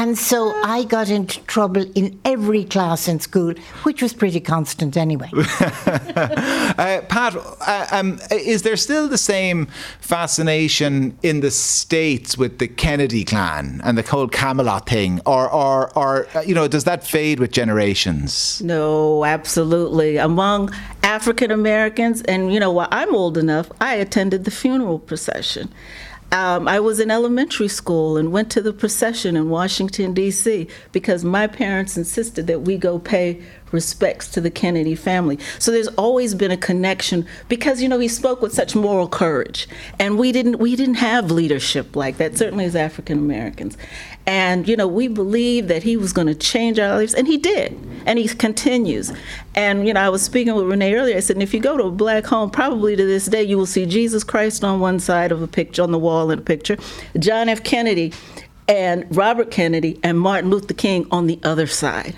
And 0.00 0.16
so 0.16 0.58
I 0.64 0.84
got 0.84 1.10
into 1.10 1.40
trouble 1.40 1.84
in 1.94 2.18
every 2.24 2.64
class 2.64 3.06
in 3.06 3.20
school, 3.20 3.52
which 3.82 4.00
was 4.00 4.14
pretty 4.14 4.40
constant 4.40 4.96
anyway. 4.96 5.30
Uh, 6.70 7.02
Pat, 7.08 7.36
uh, 7.36 7.86
um, 7.90 8.18
is 8.30 8.62
there 8.62 8.76
still 8.76 9.08
the 9.08 9.18
same 9.18 9.66
fascination 10.00 11.18
in 11.22 11.40
the 11.40 11.50
States 11.50 12.38
with 12.38 12.58
the 12.58 12.68
Kennedy 12.68 13.24
clan 13.24 13.80
and 13.84 13.98
the 13.98 14.02
whole 14.02 14.28
Camelot 14.28 14.88
thing? 14.88 15.20
Or, 15.26 15.50
or, 15.50 15.90
or 15.98 16.26
uh, 16.34 16.40
you 16.40 16.54
know, 16.54 16.68
does 16.68 16.84
that 16.84 17.04
fade 17.06 17.40
with 17.40 17.50
generations? 17.50 18.62
No, 18.62 19.24
absolutely. 19.24 20.16
Among 20.16 20.72
African 21.02 21.50
Americans, 21.50 22.22
and 22.22 22.54
you 22.54 22.60
know, 22.60 22.72
while 22.72 22.88
I'm 22.90 23.14
old 23.14 23.36
enough, 23.36 23.70
I 23.80 23.96
attended 23.96 24.44
the 24.44 24.50
funeral 24.50 25.00
procession. 25.00 25.70
Um, 26.32 26.68
I 26.68 26.78
was 26.78 27.00
in 27.00 27.10
elementary 27.10 27.66
school 27.66 28.16
and 28.16 28.30
went 28.30 28.50
to 28.52 28.60
the 28.60 28.72
procession 28.72 29.36
in 29.36 29.50
Washington, 29.50 30.14
D.C., 30.14 30.68
because 30.92 31.24
my 31.24 31.48
parents 31.48 31.96
insisted 31.96 32.46
that 32.46 32.62
we 32.62 32.76
go 32.76 33.00
pay 33.00 33.42
respects 33.72 34.28
to 34.30 34.40
the 34.40 34.50
Kennedy 34.50 34.94
family. 34.94 35.38
So 35.58 35.70
there's 35.70 35.88
always 35.88 36.34
been 36.34 36.50
a 36.50 36.56
connection 36.56 37.26
because 37.48 37.82
you 37.82 37.88
know 37.88 37.98
he 37.98 38.08
spoke 38.08 38.42
with 38.42 38.52
such 38.52 38.74
moral 38.74 39.08
courage, 39.08 39.68
and 39.98 40.18
we 40.18 40.32
didn't 40.32 40.58
we 40.58 40.76
didn't 40.76 40.96
have 40.96 41.30
leadership 41.30 41.96
like 41.96 42.16
that. 42.18 42.36
Certainly 42.36 42.64
as 42.64 42.76
African 42.76 43.18
Americans, 43.18 43.76
and 44.26 44.68
you 44.68 44.76
know 44.76 44.86
we 44.86 45.08
believed 45.08 45.68
that 45.68 45.82
he 45.82 45.96
was 45.96 46.12
going 46.12 46.26
to 46.26 46.34
change 46.34 46.78
our 46.78 46.96
lives, 46.96 47.14
and 47.14 47.26
he 47.26 47.36
did, 47.36 47.78
and 48.06 48.18
he 48.18 48.28
continues. 48.28 49.12
And 49.54 49.86
you 49.86 49.94
know 49.94 50.00
I 50.00 50.08
was 50.08 50.22
speaking 50.22 50.54
with 50.54 50.66
Renee 50.66 50.94
earlier. 50.94 51.16
I 51.16 51.20
said, 51.20 51.36
and 51.36 51.42
if 51.42 51.52
you 51.54 51.60
go 51.60 51.76
to 51.76 51.84
a 51.84 51.90
black 51.90 52.24
home, 52.26 52.50
probably 52.50 52.96
to 52.96 53.06
this 53.06 53.26
day 53.26 53.42
you 53.42 53.56
will 53.56 53.66
see 53.66 53.86
Jesus 53.86 54.24
Christ 54.24 54.64
on 54.64 54.80
one 54.80 55.00
side 55.00 55.32
of 55.32 55.42
a 55.42 55.48
picture 55.48 55.82
on 55.82 55.92
the 55.92 55.98
wall 55.98 56.30
in 56.30 56.38
a 56.38 56.42
picture, 56.42 56.76
John 57.18 57.48
F. 57.48 57.62
Kennedy. 57.64 58.12
And 58.68 59.04
Robert 59.16 59.50
Kennedy 59.50 59.98
and 60.04 60.20
Martin 60.20 60.48
Luther 60.48 60.74
King 60.74 61.04
on 61.10 61.26
the 61.26 61.40
other 61.42 61.66
side. 61.66 62.14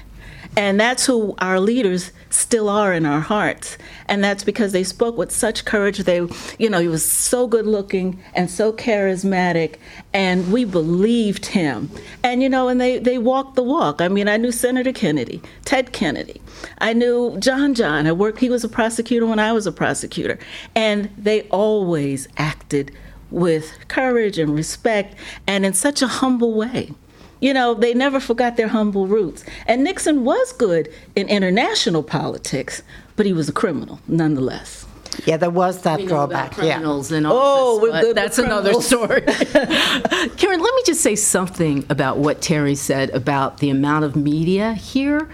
And 0.57 0.79
that's 0.79 1.07
who 1.07 1.35
our 1.39 1.59
leaders 1.59 2.13
still 2.29 2.69
are 2.69 2.93
in 2.93 3.07
our 3.07 3.21
hearts. 3.21 3.79
And 4.07 4.23
that's 4.23 4.45
because 4.45 4.73
they 4.73 4.85
spoke 4.85 5.17
with 5.17 5.33
such 5.33 5.65
courage. 5.65 5.99
They, 5.99 6.27
you 6.59 6.69
know, 6.69 6.79
he 6.79 6.89
was 6.89 7.05
so 7.05 7.47
good 7.47 7.67
looking 7.67 8.23
and 8.35 8.51
so 8.51 8.73
charismatic, 8.73 9.77
and 10.13 10.53
we 10.53 10.65
believed 10.65 11.47
him. 11.47 11.91
And, 12.23 12.43
you 12.43 12.49
know, 12.51 12.69
and 12.69 12.81
they, 12.81 12.99
they 12.99 13.17
walked 13.17 13.57
the 13.57 13.63
walk. 13.63 14.01
I 14.03 14.09
mean, 14.09 14.29
I 14.29 14.37
knew 14.37 14.53
Senator 14.53 14.93
Kennedy, 14.93 15.41
Ted 15.65 15.93
Kennedy. 15.93 16.41
I 16.79 16.93
knew 16.93 17.39
John 17.39 17.75
John. 17.75 18.07
I 18.07 18.13
worked, 18.13 18.41
he 18.41 18.51
was 18.51 18.65
a 18.65 18.69
prosecutor 18.69 19.27
when 19.27 19.39
I 19.39 19.53
was 19.53 19.67
a 19.67 19.73
prosecutor. 19.73 20.39
And 20.75 21.09
they 21.17 21.43
always 21.49 22.29
acted 22.37 22.93
with 23.31 23.89
courage 23.89 24.39
and 24.39 24.55
respect 24.55 25.15
and 25.47 25.65
in 25.65 25.73
such 25.73 26.03
a 26.03 26.07
humble 26.07 26.53
way. 26.53 26.93
You 27.43 27.53
know, 27.53 27.75
they 27.75 27.93
never 27.93 28.21
forgot 28.21 28.57
their 28.57 28.69
humble 28.69 29.09
roots. 29.09 29.45
And 29.67 29.83
Nixon 29.83 30.25
was 30.25 30.53
good 30.53 30.89
in 31.17 31.29
international 31.29 32.05
politics, 32.05 32.83
but 33.17 33.27
he 33.27 33.33
was 33.33 33.49
a 33.49 33.53
criminal 33.53 33.99
nonetheless. 34.07 34.87
Yeah, 35.27 35.37
there 35.39 35.51
was 35.51 35.83
that 35.83 35.99
We 35.99 36.07
know 36.07 36.23
about 36.23 36.53
drawback. 36.53 36.65
Yeah. 36.65 36.75
criminals 36.75 37.11
in 37.11 37.27
Oh, 37.27 37.31
office, 37.33 37.83
we're 37.83 38.01
good 38.01 38.07
with 38.09 38.17
that's 38.17 38.39
another 38.39 38.75
story. 38.81 39.23
Karen, 40.37 40.61
let 40.61 40.75
me 40.75 40.83
just 40.87 41.01
say 41.01 41.17
something 41.17 41.85
about 41.91 42.19
what 42.19 42.41
Terry 42.41 42.77
said 42.77 43.11
about 43.11 43.59
the 43.59 43.71
amount 43.71 44.05
of 44.05 44.15
media 44.15 44.75
here. 44.75 45.29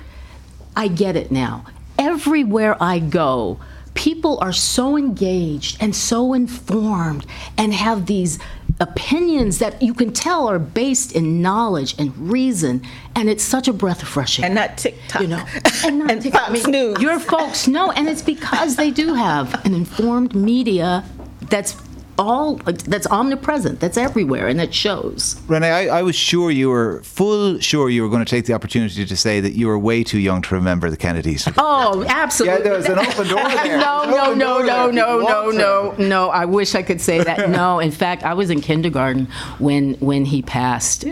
I 0.74 0.88
get 0.88 1.14
it 1.14 1.30
now. 1.30 1.66
Everywhere 1.98 2.82
I 2.82 3.00
go, 3.00 3.60
people 3.94 4.38
are 4.40 4.52
so 4.52 4.96
engaged 4.96 5.76
and 5.80 5.94
so 5.94 6.32
informed 6.32 7.26
and 7.58 7.74
have 7.74 8.06
these 8.06 8.38
opinions 8.80 9.58
that 9.58 9.80
you 9.82 9.92
can 9.92 10.12
tell 10.12 10.48
are 10.48 10.58
based 10.58 11.12
in 11.12 11.42
knowledge 11.42 11.94
and 11.98 12.16
reason, 12.30 12.82
and 13.14 13.28
it's 13.28 13.42
such 13.42 13.68
a 13.68 13.72
breath 13.72 14.02
of 14.02 14.08
fresh 14.08 14.38
air. 14.38 14.46
And 14.46 14.54
not 14.54 14.78
TikTok. 14.78 15.22
You 15.22 15.28
know, 15.28 15.44
and 15.84 15.98
not 15.98 16.10
And 16.10 16.22
TikTok. 16.22 16.48
Fox 16.48 16.66
News. 16.66 17.00
Your 17.00 17.18
folks 17.18 17.66
know, 17.68 17.90
and 17.92 18.08
it's 18.08 18.22
because 18.22 18.76
they 18.76 18.90
do 18.90 19.14
have 19.14 19.64
an 19.64 19.74
informed 19.74 20.34
media 20.34 21.04
that's 21.42 21.76
all 22.18 22.56
that's 22.56 23.06
omnipresent, 23.06 23.80
that's 23.80 23.96
everywhere, 23.96 24.48
and 24.48 24.58
that 24.58 24.74
shows. 24.74 25.40
Renee, 25.46 25.70
I, 25.70 25.98
I 25.98 26.02
was 26.02 26.16
sure 26.16 26.50
you 26.50 26.68
were 26.68 27.02
full 27.02 27.58
sure 27.60 27.88
you 27.88 28.02
were 28.02 28.08
going 28.08 28.24
to 28.24 28.28
take 28.28 28.46
the 28.46 28.52
opportunity 28.54 29.06
to 29.06 29.16
say 29.16 29.40
that 29.40 29.52
you 29.52 29.68
were 29.68 29.78
way 29.78 30.02
too 30.02 30.18
young 30.18 30.42
to 30.42 30.54
remember 30.54 30.90
the 30.90 30.96
Kennedys. 30.96 31.48
Oh, 31.60 32.04
absolutely. 32.08 32.58
Yeah, 32.58 32.62
there 32.62 32.76
was 32.76 32.86
an 32.86 32.98
open 32.98 33.28
door 33.28 33.48
there. 33.48 33.78
no, 33.80 34.04
no, 34.04 34.32
no, 34.32 34.60
no, 34.60 34.90
no, 34.90 35.20
no, 35.20 35.50
no, 35.50 35.94
no. 35.98 36.30
I 36.30 36.44
wish 36.44 36.74
I 36.74 36.82
could 36.82 37.00
say 37.00 37.22
that. 37.22 37.50
No, 37.50 37.78
in 37.78 37.90
fact, 37.90 38.22
I 38.22 38.34
was 38.34 38.48
in 38.48 38.60
kindergarten 38.60 39.26
when 39.58 39.94
when 39.94 40.24
he 40.24 40.40
passed, 40.40 41.04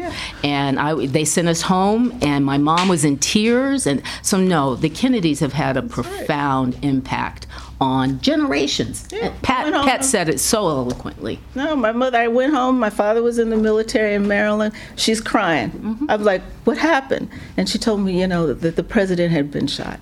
and 0.45 0.79
I 0.79 1.07
they 1.07 1.25
sent 1.25 1.49
us 1.49 1.63
home, 1.63 2.17
and 2.23 2.45
my 2.45 2.59
mom 2.59 2.89
was 2.89 3.05
in 3.05 3.19
tears, 3.19 3.87
and 3.87 4.03
so 4.23 4.39
no, 4.39 4.77
the 4.77 4.89
Kennedys 4.89 5.41
have 5.41 5.53
had 5.53 5.77
a 5.77 5.83
profound 5.83 6.79
impact 6.83 7.47
on 7.81 8.21
generations. 8.21 9.07
Yeah, 9.13 9.33
Pat. 9.43 9.73
Pat 9.73 10.05
said 10.05 10.29
it 10.29 10.41
so 10.41 10.67
eloquently. 10.69 11.39
No, 11.55 11.77
my 11.77 11.93
mother, 11.93 12.19
I 12.19 12.29
went 12.29 12.55
home. 12.55 12.79
My 12.79 12.91
father 12.91 13.23
was 13.23 13.39
in 13.39 13.51
the 13.51 13.57
military 13.57 14.15
in 14.15 14.27
Maryland. 14.27 14.75
She's 14.97 15.21
crying. 15.21 15.71
Mm-hmm. 15.71 16.07
I'm 16.09 16.25
like, 16.25 16.43
what 16.65 16.79
happened? 16.79 17.29
And 17.57 17.69
she 17.69 17.79
told 17.79 18.01
me, 18.01 18.19
you 18.19 18.27
know, 18.27 18.53
that 18.55 18.77
the 18.77 18.83
president 18.83 19.33
had 19.33 19.51
been 19.51 19.67
shot. 19.67 20.01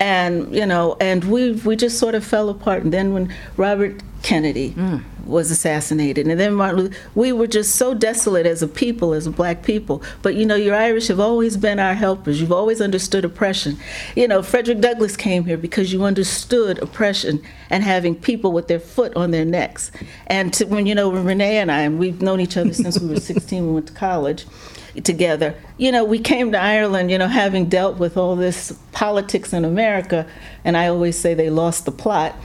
And, 0.00 0.54
you 0.54 0.66
know, 0.66 0.96
and 1.00 1.24
we, 1.24 1.52
we 1.52 1.76
just 1.76 1.98
sort 1.98 2.14
of 2.14 2.24
fell 2.24 2.48
apart. 2.48 2.82
And 2.82 2.92
then 2.92 3.14
when 3.14 3.32
Robert 3.56 4.02
Kennedy 4.22 4.72
Mm. 4.72 5.02
Was 5.26 5.50
assassinated, 5.50 6.26
and 6.26 6.38
then 6.38 6.54
Martin 6.54 6.80
Luther, 6.80 6.96
we 7.14 7.32
were 7.32 7.46
just 7.46 7.76
so 7.76 7.94
desolate 7.94 8.46
as 8.46 8.62
a 8.62 8.68
people, 8.68 9.12
as 9.12 9.28
black 9.28 9.62
people. 9.62 10.02
But, 10.22 10.34
you 10.34 10.46
know, 10.46 10.54
your 10.54 10.74
Irish 10.74 11.08
have 11.08 11.20
always 11.20 11.56
been 11.56 11.78
our 11.78 11.94
helpers. 11.94 12.40
You've 12.40 12.52
always 12.52 12.80
understood 12.80 13.24
oppression. 13.24 13.76
You 14.14 14.28
know, 14.28 14.42
Frederick 14.42 14.80
Douglass 14.80 15.16
came 15.16 15.44
here 15.44 15.56
because 15.56 15.92
you 15.92 16.04
understood 16.04 16.78
oppression 16.80 17.42
and 17.70 17.82
having 17.82 18.14
people 18.14 18.52
with 18.52 18.68
their 18.68 18.80
foot 18.80 19.14
on 19.16 19.30
their 19.30 19.44
necks. 19.44 19.90
And 20.26 20.52
to, 20.54 20.66
when, 20.66 20.86
you 20.86 20.94
know, 20.94 21.08
when 21.08 21.24
Renee 21.24 21.58
and 21.58 21.70
I, 21.70 21.80
and 21.80 21.98
we've 21.98 22.20
known 22.20 22.40
each 22.40 22.56
other 22.56 22.72
since 22.72 23.00
we 23.00 23.08
were 23.08 23.20
16, 23.20 23.66
we 23.66 23.72
went 23.72 23.88
to 23.88 23.94
college 23.94 24.46
together. 25.02 25.54
You 25.76 25.90
know, 25.90 26.04
we 26.04 26.18
came 26.18 26.52
to 26.52 26.58
Ireland, 26.58 27.10
you 27.10 27.18
know, 27.18 27.26
having 27.26 27.68
dealt 27.68 27.98
with 27.98 28.16
all 28.16 28.36
this 28.36 28.72
politics 28.92 29.52
in 29.52 29.64
America, 29.64 30.26
and 30.64 30.76
I 30.76 30.88
always 30.88 31.18
say 31.18 31.34
they 31.34 31.50
lost 31.50 31.84
the 31.84 31.92
plot. 31.92 32.36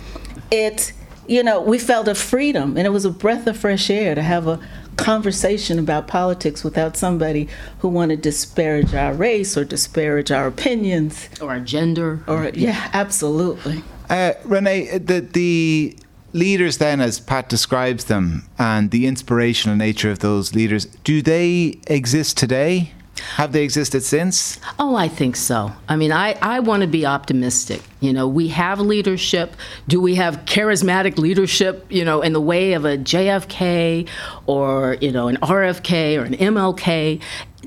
It, 0.51 0.93
you 1.29 1.43
know, 1.43 1.61
we 1.61 1.77
felt 1.77 2.07
a 2.07 2.15
freedom, 2.15 2.75
and 2.75 2.87
it 2.87 2.89
was 2.89 3.05
a 3.05 3.11
breath 3.11 3.45
of 3.45 3.55
fresh 3.55 3.89
air 3.89 4.15
to 4.15 4.21
have 4.21 4.47
a 4.47 4.59
conversation 4.97 5.77
about 5.77 6.07
politics 6.07 6.63
without 6.63 6.97
somebody 6.97 7.47
who 7.79 7.87
wanted 7.87 8.17
to 8.17 8.29
disparage 8.29 8.93
our 8.95 9.13
race 9.13 9.55
or 9.55 9.63
disparage 9.63 10.31
our 10.31 10.47
opinions. 10.47 11.29
Or 11.39 11.51
our 11.51 11.59
gender. 11.59 12.23
Or 12.27 12.49
yeah, 12.53 12.89
absolutely. 12.93 13.83
Uh, 14.09 14.33
Renee, 14.43 14.97
the 14.97 15.19
the 15.19 15.95
leaders 16.33 16.79
then, 16.79 16.99
as 16.99 17.19
Pat 17.19 17.47
describes 17.47 18.05
them, 18.05 18.47
and 18.57 18.89
the 18.89 19.05
inspirational 19.05 19.77
nature 19.77 20.09
of 20.09 20.19
those 20.19 20.55
leaders, 20.55 20.85
do 20.85 21.21
they 21.21 21.79
exist 21.87 22.37
today? 22.37 22.93
Have 23.35 23.51
they 23.51 23.63
existed 23.63 24.03
since? 24.03 24.59
Oh, 24.77 24.95
I 24.95 25.07
think 25.07 25.35
so. 25.35 25.71
I 25.87 25.95
mean, 25.95 26.11
I, 26.11 26.37
I 26.41 26.59
want 26.59 26.81
to 26.81 26.87
be 26.87 27.05
optimistic. 27.05 27.81
You 27.99 28.13
know, 28.13 28.27
we 28.27 28.47
have 28.49 28.79
leadership. 28.79 29.55
Do 29.87 29.99
we 29.99 30.15
have 30.15 30.45
charismatic 30.45 31.17
leadership, 31.17 31.85
you 31.89 32.05
know, 32.05 32.21
in 32.21 32.33
the 32.33 32.41
way 32.41 32.73
of 32.73 32.85
a 32.85 32.97
JFK 32.97 34.07
or, 34.45 34.97
you 35.01 35.11
know, 35.11 35.27
an 35.27 35.37
RFK 35.37 36.19
or 36.19 36.23
an 36.23 36.35
MLK? 36.35 37.21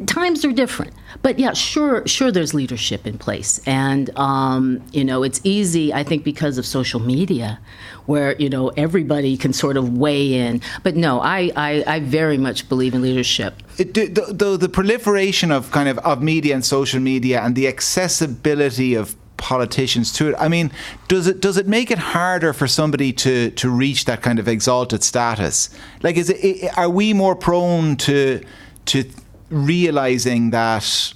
Times 0.06 0.44
are 0.44 0.52
different. 0.52 0.94
But 1.20 1.38
yeah, 1.38 1.52
sure, 1.52 2.06
sure 2.06 2.32
there's 2.32 2.54
leadership 2.54 3.06
in 3.06 3.18
place. 3.18 3.60
And, 3.66 4.16
um, 4.18 4.82
you 4.92 5.04
know, 5.04 5.22
it's 5.22 5.40
easy, 5.44 5.92
I 5.92 6.02
think, 6.02 6.24
because 6.24 6.56
of 6.56 6.64
social 6.64 6.98
media 7.00 7.60
where, 8.06 8.34
you 8.36 8.48
know, 8.48 8.68
everybody 8.70 9.36
can 9.36 9.52
sort 9.52 9.76
of 9.76 9.96
weigh 9.96 10.34
in. 10.34 10.60
But 10.82 10.96
no, 10.96 11.20
I, 11.20 11.50
I, 11.56 11.84
I 11.86 12.00
very 12.00 12.38
much 12.38 12.68
believe 12.68 12.94
in 12.94 13.02
leadership. 13.02 13.62
It, 13.78 13.94
the, 13.94 14.32
the, 14.32 14.56
the 14.56 14.68
proliferation 14.68 15.52
of 15.52 15.70
kind 15.70 15.88
of, 15.88 15.98
of 15.98 16.22
media 16.22 16.54
and 16.54 16.64
social 16.64 17.00
media 17.00 17.42
and 17.42 17.54
the 17.54 17.68
accessibility 17.68 18.94
of 18.94 19.14
politicians 19.36 20.12
to 20.12 20.28
it. 20.28 20.34
I 20.38 20.48
mean, 20.48 20.70
does 21.08 21.26
it 21.26 21.40
does 21.40 21.56
it 21.56 21.66
make 21.66 21.90
it 21.90 21.98
harder 21.98 22.52
for 22.52 22.68
somebody 22.68 23.12
to 23.14 23.50
to 23.50 23.68
reach 23.68 24.04
that 24.04 24.22
kind 24.22 24.38
of 24.38 24.46
exalted 24.46 25.02
status? 25.02 25.68
Like, 26.02 26.16
is 26.16 26.30
it 26.30 26.78
are 26.78 26.88
we 26.88 27.12
more 27.12 27.34
prone 27.34 27.96
to 27.96 28.40
to 28.86 29.04
realizing 29.52 30.50
that 30.50 31.14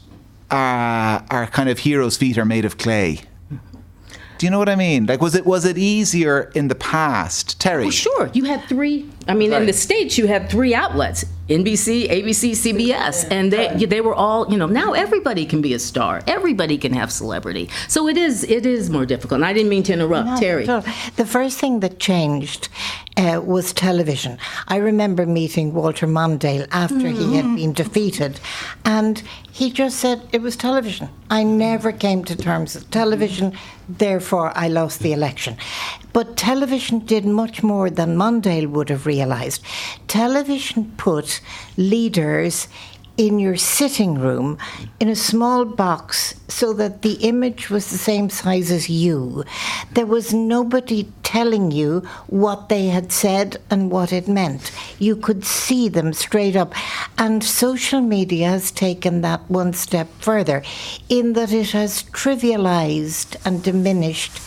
uh, 0.51 1.21
our 1.31 1.47
kind 1.49 1.69
of 1.69 1.81
heroes' 1.81 2.17
feet 2.17 2.39
are 2.39 2.45
made 2.45 2.65
of 2.65 2.79
clay? 2.79 3.21
Do 4.39 4.45
you 4.45 4.51
know 4.51 4.59
what 4.59 4.69
I 4.69 4.77
mean? 4.77 5.07
Like, 5.07 5.23
was 5.23 5.35
it 5.35 5.47
was 5.47 5.65
it 5.65 5.79
easier 5.79 6.53
in 6.55 6.69
the 6.69 6.75
past, 6.75 7.59
Terry? 7.59 7.85
Well, 7.85 7.91
sure. 7.91 8.31
You 8.35 8.45
had 8.45 8.63
three. 8.65 9.09
I 9.27 9.33
mean, 9.35 9.51
in 9.53 9.65
the 9.65 9.73
states, 9.73 10.19
you 10.19 10.27
had 10.27 10.51
three 10.51 10.75
outlets: 10.75 11.25
NBC, 11.49 12.07
ABC, 12.11 12.51
CBS, 12.51 13.27
and 13.31 13.51
they 13.51 13.87
they 13.87 14.03
were 14.03 14.15
all. 14.15 14.51
You 14.53 14.59
know, 14.59 14.67
now 14.67 14.93
everybody 14.93 15.47
can 15.47 15.63
be 15.63 15.73
a 15.73 15.79
star. 15.79 16.23
Everybody 16.27 16.77
can 16.77 16.93
have 16.93 17.11
celebrity. 17.11 17.71
So 17.89 18.09
it 18.09 18.19
is 18.19 18.45
it 18.45 18.67
is 18.67 18.91
more 18.91 19.07
difficult. 19.07 19.39
And 19.39 19.45
I 19.47 19.55
didn't 19.55 19.71
mean 19.71 19.85
to 19.85 19.95
interrupt, 19.95 20.27
Not 20.27 20.39
Terry. 20.39 20.65
at 20.65 20.69
all. 20.69 20.85
The 21.17 21.25
first 21.27 21.59
thing 21.59 21.81
that 21.81 21.99
changed 21.99 22.69
uh, 23.17 23.41
was 23.43 23.73
television. 23.73 24.39
I 24.69 24.77
remember 24.77 25.27
meeting 25.27 25.73
Walter 25.73 26.07
Mondale 26.07 26.67
after 26.71 27.09
he 27.09 27.37
had 27.37 27.57
been 27.57 27.73
defeated, 27.73 28.41
and 28.85 29.23
he 29.51 29.71
just 29.71 29.99
said 29.99 30.29
it 30.33 30.43
was 30.43 30.57
television. 30.57 31.09
I 31.31 31.43
never 31.43 31.93
came 31.93 32.25
to 32.25 32.37
terms 32.37 32.75
with 32.75 32.91
television, 32.91 33.57
therefore 33.89 34.53
I 34.57 34.69
lost 34.69 35.01
the 35.01 35.13
election. 35.13 35.57
But 36.13 36.37
television 36.37 37.01
did 37.01 37.25
much 37.25 37.63
more 37.63 37.91
than 37.91 38.17
Mondale 38.17 38.69
would 38.69 38.89
have 38.91 39.07
realised. 39.07 39.63
Television 40.09 40.93
put 40.97 41.41
leaders 41.77 42.69
in 43.17 43.39
your 43.39 43.57
sitting 43.57 44.15
room 44.15 44.59
in 45.01 45.09
a 45.09 45.17
small 45.17 45.65
box 45.65 46.35
so 46.49 46.73
that 46.75 47.03
the 47.03 47.15
image 47.15 47.71
was 47.71 47.91
the 47.91 47.99
same 47.99 48.29
size 48.31 48.71
as 48.71 48.89
you. 48.89 49.45
There 49.93 50.07
was 50.07 50.35
nobody 50.35 51.11
telling 51.23 51.71
you 51.71 52.01
what 52.29 52.69
they 52.69 52.87
had 52.87 53.13
said 53.13 53.57
and 53.71 53.91
what 53.91 54.13
it 54.13 54.29
meant. 54.29 54.73
You 54.99 55.17
could 55.17 55.45
see 55.45 55.89
them 55.89 56.13
straight 56.13 56.57
up. 56.57 56.75
And 57.19 57.43
social 57.43 58.01
media 58.01 58.49
has 58.49 58.71
taken 58.71 59.23
that 59.23 59.51
one 59.51 59.73
step 59.73 60.09
further 60.19 60.63
in 61.09 61.33
that 61.35 61.53
it 61.53 61.71
has 61.71 62.05
trivialized 62.05 63.37
and 63.45 63.63
diminished 63.63 64.41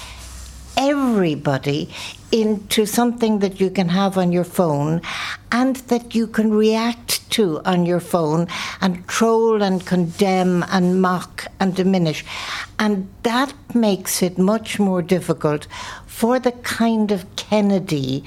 everybody 0.77 1.89
into 2.31 2.85
something 2.85 3.39
that 3.39 3.59
you 3.59 3.69
can 3.69 3.89
have 3.89 4.17
on 4.17 4.31
your 4.31 4.43
phone 4.43 5.01
and 5.51 5.77
that 5.87 6.13
you 6.13 6.27
can 6.27 6.51
react 6.51 7.29
to 7.31 7.61
on 7.65 7.85
your 7.85 7.99
phone 7.99 8.47
and 8.81 9.07
troll 9.07 9.61
and 9.63 9.85
condemn 9.85 10.63
and 10.69 11.01
mock 11.01 11.45
and 11.59 11.75
diminish. 11.75 12.23
And 12.77 13.09
that 13.23 13.53
makes 13.73 14.21
it 14.21 14.37
much 14.37 14.79
more 14.79 15.01
difficult 15.01 15.67
for 16.05 16.39
the 16.39 16.51
kind 16.51 17.11
of 17.11 17.35
Kennedy 17.35 18.23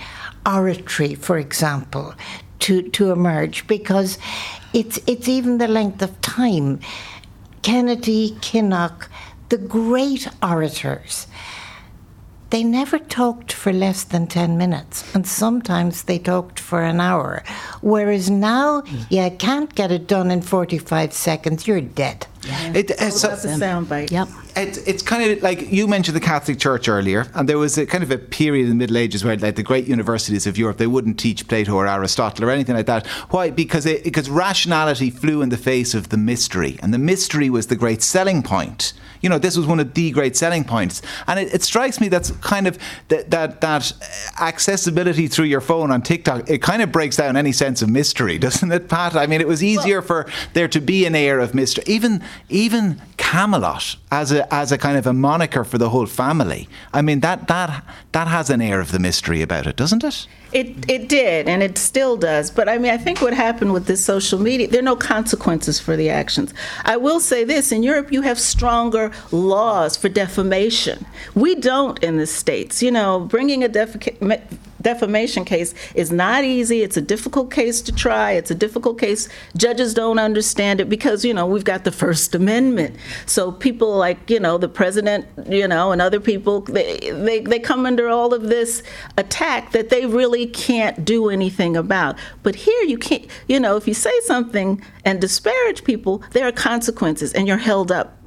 oratory, 0.47 1.15
for 1.15 1.39
example, 1.39 2.15
to, 2.61 2.83
to 2.91 3.11
emerge 3.11 3.67
because 3.67 4.19
it's, 4.73 4.99
it's 5.07 5.29
even 5.29 5.59
the 5.59 5.69
length 5.69 6.03
of 6.03 6.21
time. 6.21 6.81
Kennedy, 7.63 8.33
Kinnock, 8.41 9.09
the 9.51 9.59
great 9.59 10.27
orators 10.43 11.27
they 12.53 12.63
never 12.63 12.99
talked 12.99 13.51
for 13.51 13.73
less 13.73 14.05
than 14.05 14.27
10 14.27 14.59
minutes, 14.59 15.03
and 15.15 15.27
sometimes 15.27 16.03
they 16.03 16.19
talked 16.19 16.61
for 16.61 16.83
an 16.83 17.01
hour. 17.01 17.43
Whereas 17.81 18.29
now, 18.29 18.83
you 19.09 19.31
can't 19.39 19.75
get 19.75 19.91
it 19.91 20.07
done 20.07 20.31
in 20.31 20.43
45 20.43 21.15
seconds, 21.15 21.67
you're 21.67 21.81
dead. 21.81 22.27
It, 22.75 22.91
uh, 22.91 23.09
so- 23.09 23.29
That's 23.29 23.47
a 23.47 23.49
soundbite. 23.49 24.11
Yep. 24.11 24.29
It's, 24.55 24.79
it's 24.79 25.03
kind 25.03 25.31
of 25.31 25.43
like 25.43 25.73
you 25.73 25.89
mentioned 25.89 26.15
the 26.15 26.21
Catholic 26.21 26.59
Church 26.59 26.89
earlier, 26.89 27.27
and 27.35 27.49
there 27.49 27.57
was 27.57 27.79
a 27.79 27.87
kind 27.87 28.05
of 28.05 28.11
a 28.11 28.19
period 28.19 28.65
in 28.65 28.69
the 28.69 28.75
Middle 28.75 28.99
Ages 28.99 29.25
where, 29.25 29.35
like 29.39 29.57
the 29.57 29.63
great 29.63 29.87
universities 29.87 30.47
of 30.47 30.59
Europe, 30.59 30.77
they 30.77 30.87
wouldn't 30.87 31.19
teach 31.19 31.49
Plato 31.49 31.73
or 31.75 31.87
Aristotle 31.87 32.45
or 32.45 32.51
anything 32.51 32.77
like 32.77 32.85
that. 32.85 33.07
Why? 33.31 33.49
Because 33.49 33.87
it, 33.87 34.05
because 34.05 34.29
rationality 34.29 35.09
flew 35.09 35.41
in 35.41 35.49
the 35.49 35.57
face 35.57 35.95
of 35.95 36.11
the 36.11 36.19
mystery, 36.19 36.79
and 36.83 36.93
the 36.93 36.99
mystery 36.99 37.49
was 37.49 37.69
the 37.69 37.77
great 37.77 38.03
selling 38.03 38.43
point. 38.43 38.93
You 39.23 39.29
know, 39.29 39.39
this 39.39 39.57
was 39.57 39.67
one 39.67 39.81
of 39.81 39.95
the 39.95 40.11
great 40.11 40.37
selling 40.37 40.65
points, 40.65 41.01
and 41.27 41.39
it, 41.41 41.55
it 41.55 41.63
strikes 41.63 42.01
me 42.01 42.09
that's 42.09 42.31
kind 42.43 42.67
of 42.67 42.79
that 43.09 43.31
that 43.31 43.61
that 43.61 43.93
accessibility 44.41 45.29
through 45.29 45.47
your 45.47 45.61
phone 45.61 45.91
on 45.91 46.03
TikTok. 46.03 46.51
It 46.51 46.61
kind 46.61 46.83
of 46.83 46.93
breaks 46.93 47.17
down 47.17 47.37
any 47.37 47.53
sense 47.53 47.83
of 47.83 47.89
mystery, 47.89 48.39
doesn't 48.47 48.71
it, 48.71 48.89
Pat? 48.89 49.17
I 49.17 49.27
mean, 49.27 49.41
it 49.41 49.49
was 49.49 49.63
easier 49.63 50.03
for 50.03 50.27
there 50.53 50.69
to 50.69 50.81
be 50.81 51.07
an 51.07 51.15
air 51.15 51.39
of 51.39 51.55
mystery. 51.55 51.85
Even 51.87 52.23
even 52.49 53.01
Camelot 53.33 53.97
as 54.11 54.31
a 54.31 54.55
as 54.55 54.73
a 54.73 54.77
kind 54.77 54.99
of 54.99 55.07
a 55.07 55.15
moniker 55.15 55.65
for 55.65 55.79
the 55.79 55.89
whole 55.89 56.05
family. 56.05 56.69
I 56.93 57.01
mean, 57.01 57.21
that, 57.21 57.49
that, 57.49 57.83
that 58.13 58.29
has 58.29 58.51
an 58.51 58.61
air 58.61 58.79
of 58.79 58.93
the 58.93 58.99
mystery 58.99 59.41
about 59.41 59.67
it, 59.67 59.75
doesn't 59.75 60.05
it? 60.05 60.27
It 60.53 60.69
it 60.87 61.09
did, 61.09 61.49
and 61.49 61.63
it 61.63 61.79
still 61.79 62.19
does. 62.19 62.51
But 62.51 62.69
I 62.69 62.77
mean, 62.77 62.93
I 62.93 62.99
think 62.99 63.23
what 63.23 63.33
happened 63.33 63.73
with 63.73 63.87
this 63.87 64.05
social 64.05 64.39
media, 64.39 64.69
there 64.69 64.81
are 64.81 64.91
no 64.95 64.97
consequences 64.97 65.81
for 65.81 65.97
the 65.97 66.11
actions. 66.11 66.53
I 66.85 66.99
will 66.99 67.21
say 67.21 67.43
this: 67.43 67.73
in 67.73 67.83
Europe, 67.83 68.13
you 68.13 68.21
have 68.21 68.39
stronger 68.39 69.11
laws 69.31 69.97
for 69.97 70.11
defamation. 70.11 71.07
We 71.35 71.55
don't 71.55 71.99
in 72.05 72.19
the 72.19 72.27
states. 72.27 72.83
You 72.83 72.91
know, 72.91 73.19
bringing 73.19 73.65
a 73.65 73.69
defamation 73.69 74.47
defamation 74.83 75.45
case 75.45 75.75
is 75.95 76.11
not 76.13 76.45
easy. 76.45 76.83
It's 76.83 76.97
a 76.97 77.01
difficult 77.01 77.51
case 77.51 77.81
to 77.83 77.93
try. 77.93 78.33
It's 78.33 78.51
a 78.51 78.55
difficult 78.55 78.99
case. 78.99 79.29
Judges 79.57 79.95
don't 79.95 80.19
understand 80.19 80.81
it 80.81 80.89
because, 80.89 81.25
you 81.25 81.35
know, 81.35 81.47
we've 81.47 81.65
got 81.65 81.85
the 81.85 81.93
First 81.93 82.35
Amendment. 82.35 82.97
So 83.27 83.53
people 83.53 83.97
like, 83.97 84.31
you 84.31 84.41
know, 84.41 84.59
the 84.59 84.69
president, 84.69 85.27
you 85.49 85.69
know, 85.69 85.93
and 85.93 86.03
other 86.03 86.21
people, 86.21 86.61
they, 86.63 86.99
they, 87.13 87.41
they 87.41 87.59
come 87.59 87.87
under 87.87 88.09
all 88.09 88.35
of 88.35 88.45
this 88.45 88.83
attack 89.17 89.73
that 89.73 89.89
they 89.89 90.07
really 90.07 90.47
can't 90.47 91.05
do 91.05 91.29
anything 91.31 91.77
about. 91.77 92.17
But 92.43 92.55
here 92.55 92.83
you 92.83 92.99
can't, 92.99 93.27
you 93.49 93.61
know, 93.61 93.77
if 93.77 93.87
you 93.87 93.95
say 93.95 94.19
something 94.21 94.83
and 95.05 95.21
disparage 95.21 95.85
people, 95.85 96.23
there 96.33 96.47
are 96.47 96.53
consequences 96.53 97.33
and 97.33 97.47
you're 97.47 97.57
held 97.59 97.93
up 97.93 98.22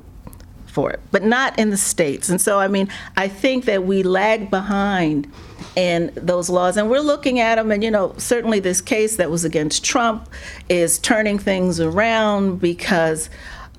for 0.76 0.92
it, 0.92 1.00
but 1.10 1.24
not 1.24 1.58
in 1.58 1.70
the 1.70 1.78
states. 1.78 2.30
And 2.30 2.40
so, 2.40 2.60
I 2.60 2.68
mean, 2.68 2.90
I 3.16 3.30
think 3.30 3.64
that 3.64 3.86
we 3.86 4.04
lag 4.04 4.52
behind 4.52 5.32
in 5.78 6.12
those 6.16 6.50
laws, 6.50 6.76
and 6.76 6.90
we're 6.90 7.00
looking 7.00 7.40
at 7.40 7.56
them. 7.56 7.72
And 7.72 7.82
you 7.82 7.90
know, 7.90 8.14
certainly 8.18 8.60
this 8.60 8.82
case 8.82 9.16
that 9.16 9.32
was 9.32 9.46
against 9.46 9.86
Trump 9.86 10.30
is 10.70 11.00
turning 11.00 11.40
things 11.40 11.80
around 11.80 12.60
because. 12.60 13.32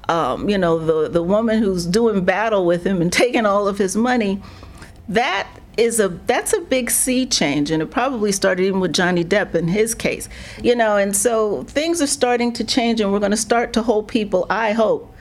Um, 0.08 0.48
you 0.48 0.56
know, 0.56 0.78
the 0.78 1.08
the 1.08 1.22
woman 1.24 1.60
who's 1.60 1.84
doing 1.84 2.24
battle 2.24 2.64
with 2.64 2.86
him 2.86 3.02
and 3.02 3.12
taking 3.12 3.44
all 3.44 3.66
of 3.66 3.76
his 3.76 3.96
money, 3.96 4.40
that 5.08 5.48
is 5.76 5.98
a 5.98 6.08
that's 6.08 6.52
a 6.52 6.60
big 6.60 6.90
sea 6.92 7.26
change 7.26 7.72
and 7.72 7.82
it 7.82 7.90
probably 7.90 8.30
started 8.30 8.62
even 8.62 8.78
with 8.78 8.92
Johnny 8.92 9.24
Depp 9.24 9.54
in 9.56 9.68
his 9.68 9.94
case 9.94 10.28
you 10.62 10.74
know 10.74 10.96
and 10.96 11.14
so 11.14 11.64
things 11.64 12.00
are 12.00 12.06
starting 12.06 12.52
to 12.54 12.64
change 12.64 13.00
and 13.00 13.12
we're 13.12 13.18
going 13.18 13.30
to 13.30 13.36
start 13.36 13.72
to 13.74 13.82
hold 13.82 14.08
people 14.08 14.46
I 14.48 14.72
hope 14.72 15.12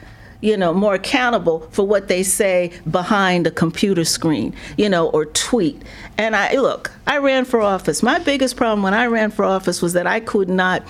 you 0.46 0.56
know, 0.56 0.74
more 0.74 0.94
accountable 0.94 1.62
for 1.72 1.86
what 1.86 2.08
they 2.08 2.22
say 2.22 2.72
behind 2.90 3.48
a 3.48 3.52
computer 3.52 4.06
screen, 4.06 4.54
you 4.78 4.88
know, 4.88 5.10
or 5.10 5.26
tweet. 5.26 5.82
And 6.20 6.36
I 6.36 6.54
look, 6.54 6.92
I 7.08 7.18
ran 7.18 7.46
for 7.46 7.62
office. 7.62 8.04
My 8.04 8.20
biggest 8.20 8.56
problem 8.56 8.84
when 8.84 8.94
I 8.94 9.08
ran 9.08 9.32
for 9.32 9.44
office 9.44 9.82
was 9.82 9.94
that 9.94 10.06
I 10.06 10.20
could 10.20 10.50
not 10.50 10.84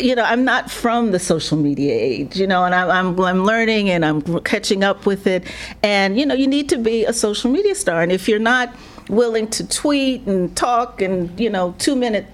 you 0.00 0.14
know, 0.14 0.22
I'm 0.22 0.44
not 0.44 0.70
from 0.70 1.10
the 1.10 1.18
social 1.18 1.58
media 1.58 1.92
age, 1.92 2.38
you 2.38 2.46
know, 2.46 2.64
and 2.64 2.72
I'm, 2.72 2.88
I'm, 2.88 3.20
I'm, 3.20 3.44
learning 3.44 3.90
and 3.90 4.04
I'm 4.04 4.22
catching 4.42 4.84
up 4.84 5.06
with 5.06 5.26
it. 5.26 5.42
And, 5.82 6.16
you 6.16 6.24
know, 6.24 6.36
you 6.36 6.46
need 6.46 6.68
to 6.68 6.78
be 6.78 7.04
a 7.04 7.12
social 7.12 7.50
media 7.50 7.74
star. 7.74 8.00
And 8.00 8.12
if 8.12 8.28
you're 8.28 8.38
not 8.38 8.72
willing 9.08 9.48
to 9.48 9.66
tweet 9.66 10.24
and 10.24 10.56
talk 10.56 11.02
and, 11.02 11.38
you 11.40 11.50
know, 11.50 11.74
two 11.78 11.96
minute 11.96 12.26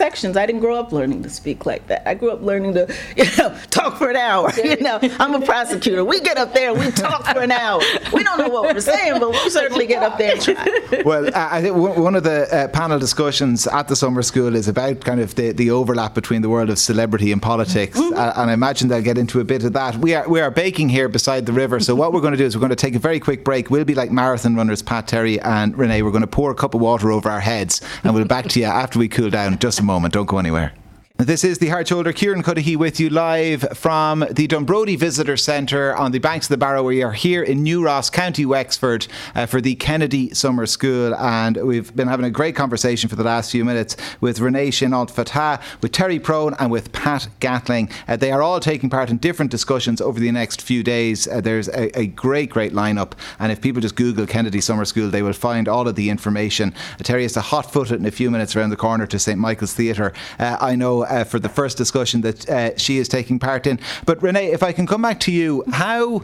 sections. 0.00 0.34
I 0.34 0.46
didn't 0.46 0.62
grow 0.62 0.76
up 0.76 0.92
learning 0.92 1.22
to 1.24 1.28
speak 1.28 1.66
like 1.66 1.86
that. 1.88 2.08
I 2.08 2.14
grew 2.14 2.30
up 2.30 2.40
learning 2.40 2.72
to, 2.72 2.82
you 3.18 3.24
know, 3.36 3.54
talk 3.70 3.98
for 3.98 4.08
an 4.08 4.16
hour. 4.16 4.50
You 4.70 4.76
know, 4.76 5.00
I'm 5.18 5.34
a 5.34 5.44
prosecutor. 5.44 6.04
We 6.04 6.20
get 6.20 6.36
up 6.36 6.54
there, 6.54 6.72
we 6.72 6.90
talk 6.92 7.26
for 7.26 7.40
an 7.40 7.50
hour. 7.50 7.80
We 8.12 8.22
don't 8.22 8.38
know 8.38 8.48
what 8.48 8.72
we're 8.72 8.80
saying, 8.80 9.18
but 9.18 9.30
we 9.30 9.50
certainly 9.50 9.86
get 9.86 10.02
up 10.02 10.16
there 10.16 10.34
and 10.34 10.42
try. 10.42 11.02
Well, 11.10 11.30
I 11.34 11.60
think 11.60 11.74
one 11.76 12.14
of 12.14 12.22
the 12.22 12.38
uh, 12.54 12.68
panel 12.68 12.98
discussions 12.98 13.66
at 13.66 13.88
the 13.88 13.96
summer 13.96 14.22
school 14.22 14.54
is 14.54 14.68
about 14.68 15.00
kind 15.00 15.20
of 15.20 15.34
the, 15.34 15.52
the 15.52 15.70
overlap 15.70 16.14
between 16.14 16.42
the 16.42 16.48
world 16.48 16.70
of 16.70 16.78
celebrity 16.78 17.32
and 17.32 17.42
politics, 17.42 17.98
mm-hmm. 17.98 18.12
and 18.14 18.50
I 18.50 18.52
imagine 18.52 18.88
they'll 18.88 19.02
get 19.02 19.18
into 19.18 19.40
a 19.40 19.44
bit 19.44 19.64
of 19.64 19.72
that. 19.72 19.96
We 19.96 20.14
are 20.14 20.28
we 20.28 20.40
are 20.40 20.50
baking 20.50 20.88
here 20.90 21.08
beside 21.08 21.46
the 21.46 21.52
river, 21.52 21.80
so 21.80 21.94
what 21.94 22.12
we're 22.12 22.20
going 22.20 22.36
to 22.38 22.38
do 22.38 22.44
is 22.44 22.56
we're 22.56 22.66
going 22.66 22.78
to 22.78 22.84
take 22.86 22.94
a 22.94 23.04
very 23.08 23.18
quick 23.18 23.44
break. 23.44 23.70
We'll 23.70 23.84
be 23.84 23.94
like 23.94 24.10
marathon 24.12 24.54
runners, 24.54 24.82
Pat 24.82 25.08
Terry 25.08 25.40
and 25.40 25.76
Renee. 25.76 26.02
We're 26.02 26.16
going 26.18 26.28
to 26.30 26.36
pour 26.38 26.50
a 26.50 26.54
cup 26.54 26.74
of 26.74 26.80
water 26.80 27.10
over 27.10 27.28
our 27.28 27.40
heads, 27.40 27.80
and 28.04 28.14
we'll 28.14 28.24
be 28.24 28.28
back 28.28 28.46
to 28.50 28.60
you 28.60 28.66
after 28.66 28.98
we 28.98 29.08
cool 29.08 29.30
down. 29.30 29.58
Just 29.58 29.80
a 29.80 29.82
moment. 29.82 29.89
Don't 29.98 30.26
go 30.26 30.38
anywhere. 30.38 30.79
This 31.20 31.44
is 31.44 31.58
the 31.58 31.68
Hard 31.68 31.86
Shoulder. 31.86 32.14
Kieran 32.14 32.42
Cuddihy 32.42 32.78
with 32.78 32.98
you 32.98 33.10
live 33.10 33.66
from 33.74 34.20
the 34.20 34.48
Dunbrody 34.48 34.98
Visitor 34.98 35.36
Centre 35.36 35.94
on 35.94 36.12
the 36.12 36.18
banks 36.18 36.46
of 36.46 36.48
the 36.48 36.56
Barrow. 36.56 36.82
We 36.82 37.02
are 37.02 37.12
here 37.12 37.42
in 37.42 37.62
New 37.62 37.84
Ross, 37.84 38.08
County 38.08 38.46
Wexford, 38.46 39.06
uh, 39.34 39.44
for 39.44 39.60
the 39.60 39.74
Kennedy 39.74 40.32
Summer 40.32 40.64
School. 40.64 41.14
And 41.14 41.58
we've 41.58 41.94
been 41.94 42.08
having 42.08 42.24
a 42.24 42.30
great 42.30 42.56
conversation 42.56 43.10
for 43.10 43.16
the 43.16 43.22
last 43.22 43.52
few 43.52 43.66
minutes 43.66 43.98
with 44.22 44.40
Renee 44.40 44.70
Chenault 44.70 45.08
Fattah, 45.08 45.60
with 45.82 45.92
Terry 45.92 46.18
Prone, 46.18 46.54
and 46.58 46.70
with 46.70 46.90
Pat 46.92 47.28
Gatling. 47.38 47.90
Uh, 48.08 48.16
they 48.16 48.32
are 48.32 48.40
all 48.40 48.58
taking 48.58 48.88
part 48.88 49.10
in 49.10 49.18
different 49.18 49.50
discussions 49.50 50.00
over 50.00 50.18
the 50.18 50.32
next 50.32 50.62
few 50.62 50.82
days. 50.82 51.28
Uh, 51.28 51.42
there's 51.42 51.68
a, 51.68 51.98
a, 51.98 52.06
great, 52.06 52.48
great 52.48 52.72
lineup. 52.72 53.12
And 53.38 53.52
if 53.52 53.60
people 53.60 53.82
just 53.82 53.94
Google 53.94 54.26
Kennedy 54.26 54.62
Summer 54.62 54.86
School, 54.86 55.10
they 55.10 55.22
will 55.22 55.34
find 55.34 55.68
all 55.68 55.86
of 55.86 55.96
the 55.96 56.08
information. 56.08 56.72
Uh, 56.98 57.02
Terry 57.02 57.26
is 57.26 57.36
a 57.36 57.42
hot 57.42 57.70
footed 57.70 58.00
in 58.00 58.06
a 58.06 58.10
few 58.10 58.30
minutes 58.30 58.56
around 58.56 58.70
the 58.70 58.76
corner 58.76 59.06
to 59.06 59.18
St. 59.18 59.38
Michael's 59.38 59.74
Theatre. 59.74 60.14
Uh, 60.38 60.56
I 60.58 60.76
know 60.76 61.09
uh, 61.10 61.24
for 61.24 61.38
the 61.38 61.48
first 61.48 61.76
discussion 61.76 62.20
that 62.22 62.48
uh, 62.48 62.76
she 62.76 62.98
is 62.98 63.08
taking 63.08 63.38
part 63.38 63.66
in. 63.66 63.78
But 64.06 64.22
Renee, 64.22 64.52
if 64.52 64.62
I 64.62 64.72
can 64.72 64.86
come 64.86 65.02
back 65.02 65.20
to 65.20 65.32
you, 65.32 65.64
how 65.72 66.22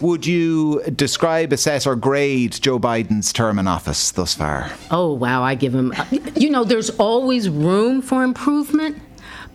would 0.00 0.26
you 0.26 0.82
describe, 0.96 1.52
assess, 1.52 1.86
or 1.86 1.96
grade 1.96 2.52
Joe 2.60 2.78
Biden's 2.78 3.32
term 3.32 3.58
in 3.58 3.68
office 3.68 4.10
thus 4.10 4.34
far? 4.34 4.72
Oh, 4.90 5.12
wow. 5.12 5.42
I 5.42 5.54
give 5.54 5.74
him, 5.74 5.94
you 6.34 6.50
know, 6.50 6.64
there's 6.64 6.90
always 6.90 7.48
room 7.48 8.02
for 8.02 8.24
improvement. 8.24 9.00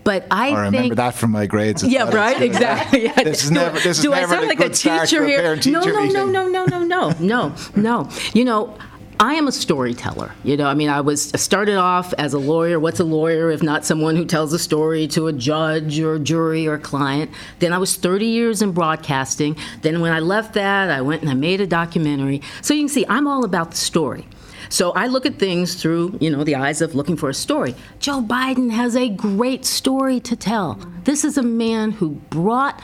But 0.06 0.26
I, 0.32 0.52
I 0.52 0.56
remember 0.66 0.78
think, 0.80 0.96
that 0.96 1.14
from 1.14 1.32
my 1.32 1.46
grades. 1.46 1.84
Yeah, 1.84 2.10
right. 2.10 2.42
Exactly. 2.42 3.04
Yeah. 3.04 3.22
This 3.22 3.44
is 3.44 3.52
never. 3.52 3.78
This 3.80 3.98
is 3.98 4.02
Do 4.02 4.12
never 4.12 4.34
I 4.34 4.38
sound 4.38 4.48
like 4.48 4.62
a 4.62 4.70
teacher 4.70 5.26
here? 5.26 5.58
No, 5.68 5.82
no, 5.82 6.06
no, 6.06 6.26
no, 6.26 6.48
no, 6.48 6.66
no, 6.66 6.84
no, 6.84 7.14
no, 7.20 7.56
no. 7.76 8.10
You 8.34 8.46
know, 8.46 8.78
I 9.22 9.34
am 9.34 9.50
a 9.50 9.52
storyteller. 9.52 10.32
You 10.46 10.56
know, 10.56 10.68
I 10.68 10.74
mean, 10.74 10.88
I 10.88 11.02
was 11.02 11.32
started 11.36 11.76
off 11.76 12.14
as 12.14 12.34
a 12.34 12.40
lawyer. 12.40 12.80
What's 12.80 13.02
a 13.02 13.04
lawyer 13.04 13.52
if 13.52 13.62
not 13.62 13.84
someone 13.84 14.16
who 14.16 14.24
tells 14.24 14.54
a 14.54 14.60
story 14.60 15.08
to 15.10 15.28
a 15.28 15.34
judge 15.34 16.00
or 16.00 16.14
a 16.14 16.20
jury 16.20 16.66
or 16.68 16.76
a 16.76 16.80
client? 16.80 17.30
Then 17.60 17.74
I 17.74 17.80
was 17.80 17.98
30 17.98 18.26
years 18.26 18.62
in 18.62 18.72
broadcasting. 18.72 19.58
Then 19.82 20.00
when 20.00 20.14
I 20.14 20.22
left 20.22 20.54
that, 20.54 20.90
I 20.90 21.02
went 21.02 21.22
and 21.22 21.30
I 21.30 21.34
made 21.34 21.60
a 21.60 21.68
documentary. 21.68 22.42
So 22.62 22.74
you 22.74 22.84
can 22.84 22.88
see, 22.88 23.06
I'm 23.10 23.28
all 23.28 23.44
about 23.44 23.72
the 23.72 23.78
story. 23.78 24.26
So 24.70 24.92
I 24.92 25.08
look 25.08 25.26
at 25.26 25.36
things 25.36 25.76
through, 25.76 26.18
you 26.22 26.30
know, 26.30 26.46
the 26.46 26.56
eyes 26.56 26.82
of 26.82 26.96
looking 26.96 27.18
for 27.18 27.28
a 27.28 27.34
story. 27.34 27.76
Joe 28.00 28.22
Biden 28.22 28.72
has 28.72 28.96
a 28.96 29.10
great 29.10 29.66
story 29.66 30.22
to 30.22 30.38
tell. 30.38 30.76
This 31.04 31.26
is 31.26 31.38
a 31.38 31.44
man 31.44 31.92
who 31.92 32.12
brought 32.30 32.82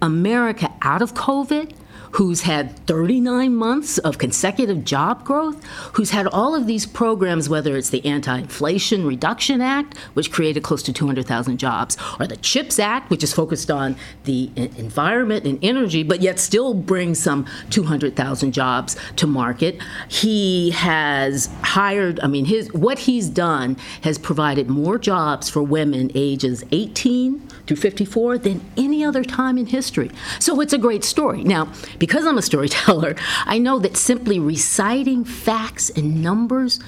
America 0.00 0.72
out 0.80 1.02
of 1.02 1.12
COVID 1.12 1.74
who's 2.12 2.42
had 2.42 2.76
39 2.86 3.54
months 3.54 3.98
of 3.98 4.18
consecutive 4.18 4.84
job 4.84 5.24
growth, 5.24 5.62
who's 5.94 6.10
had 6.10 6.26
all 6.28 6.54
of 6.54 6.66
these 6.66 6.86
programs, 6.86 7.48
whether 7.48 7.76
it's 7.76 7.90
the 7.90 8.04
Anti 8.06 8.38
Inflation 8.38 9.06
Reduction 9.06 9.60
Act, 9.60 9.98
which 10.14 10.32
created 10.32 10.62
close 10.62 10.82
to 10.84 10.92
200,000 10.92 11.58
jobs, 11.58 11.96
or 12.18 12.26
the 12.26 12.36
CHIPS 12.36 12.78
Act, 12.78 13.10
which 13.10 13.22
is 13.22 13.32
focused 13.32 13.70
on 13.70 13.96
the 14.24 14.50
environment 14.56 15.44
and 15.44 15.58
energy, 15.62 16.02
but 16.02 16.20
yet 16.20 16.38
still 16.38 16.74
brings 16.74 17.18
some 17.18 17.46
200,000 17.70 18.52
jobs 18.52 18.96
to 19.16 19.26
market. 19.26 19.80
He 20.08 20.70
has 20.70 21.50
hired, 21.62 22.20
I 22.20 22.28
mean, 22.28 22.46
his 22.46 22.72
what 22.72 23.00
he's 23.00 23.28
done 23.28 23.76
has 24.02 24.18
provided 24.18 24.68
more 24.68 24.98
jobs 24.98 25.50
for 25.50 25.62
women 25.62 26.10
ages 26.14 26.64
18 26.72 27.46
to 27.66 27.76
54 27.76 28.38
than 28.38 28.60
any 28.76 29.04
other 29.04 29.24
time 29.24 29.58
in 29.58 29.66
history. 29.66 30.10
So 30.38 30.60
it's 30.60 30.72
a 30.72 30.78
great 30.78 31.04
story. 31.04 31.42
Now, 31.44 31.72
because 31.98 32.26
I'm 32.26 32.38
a 32.38 32.42
storyteller, 32.42 33.16
I 33.46 33.58
know 33.58 33.78
that 33.78 33.96
simply 33.96 34.38
reciting 34.38 35.24
facts 35.24 35.90
and 35.90 36.22
numbers 36.22 36.80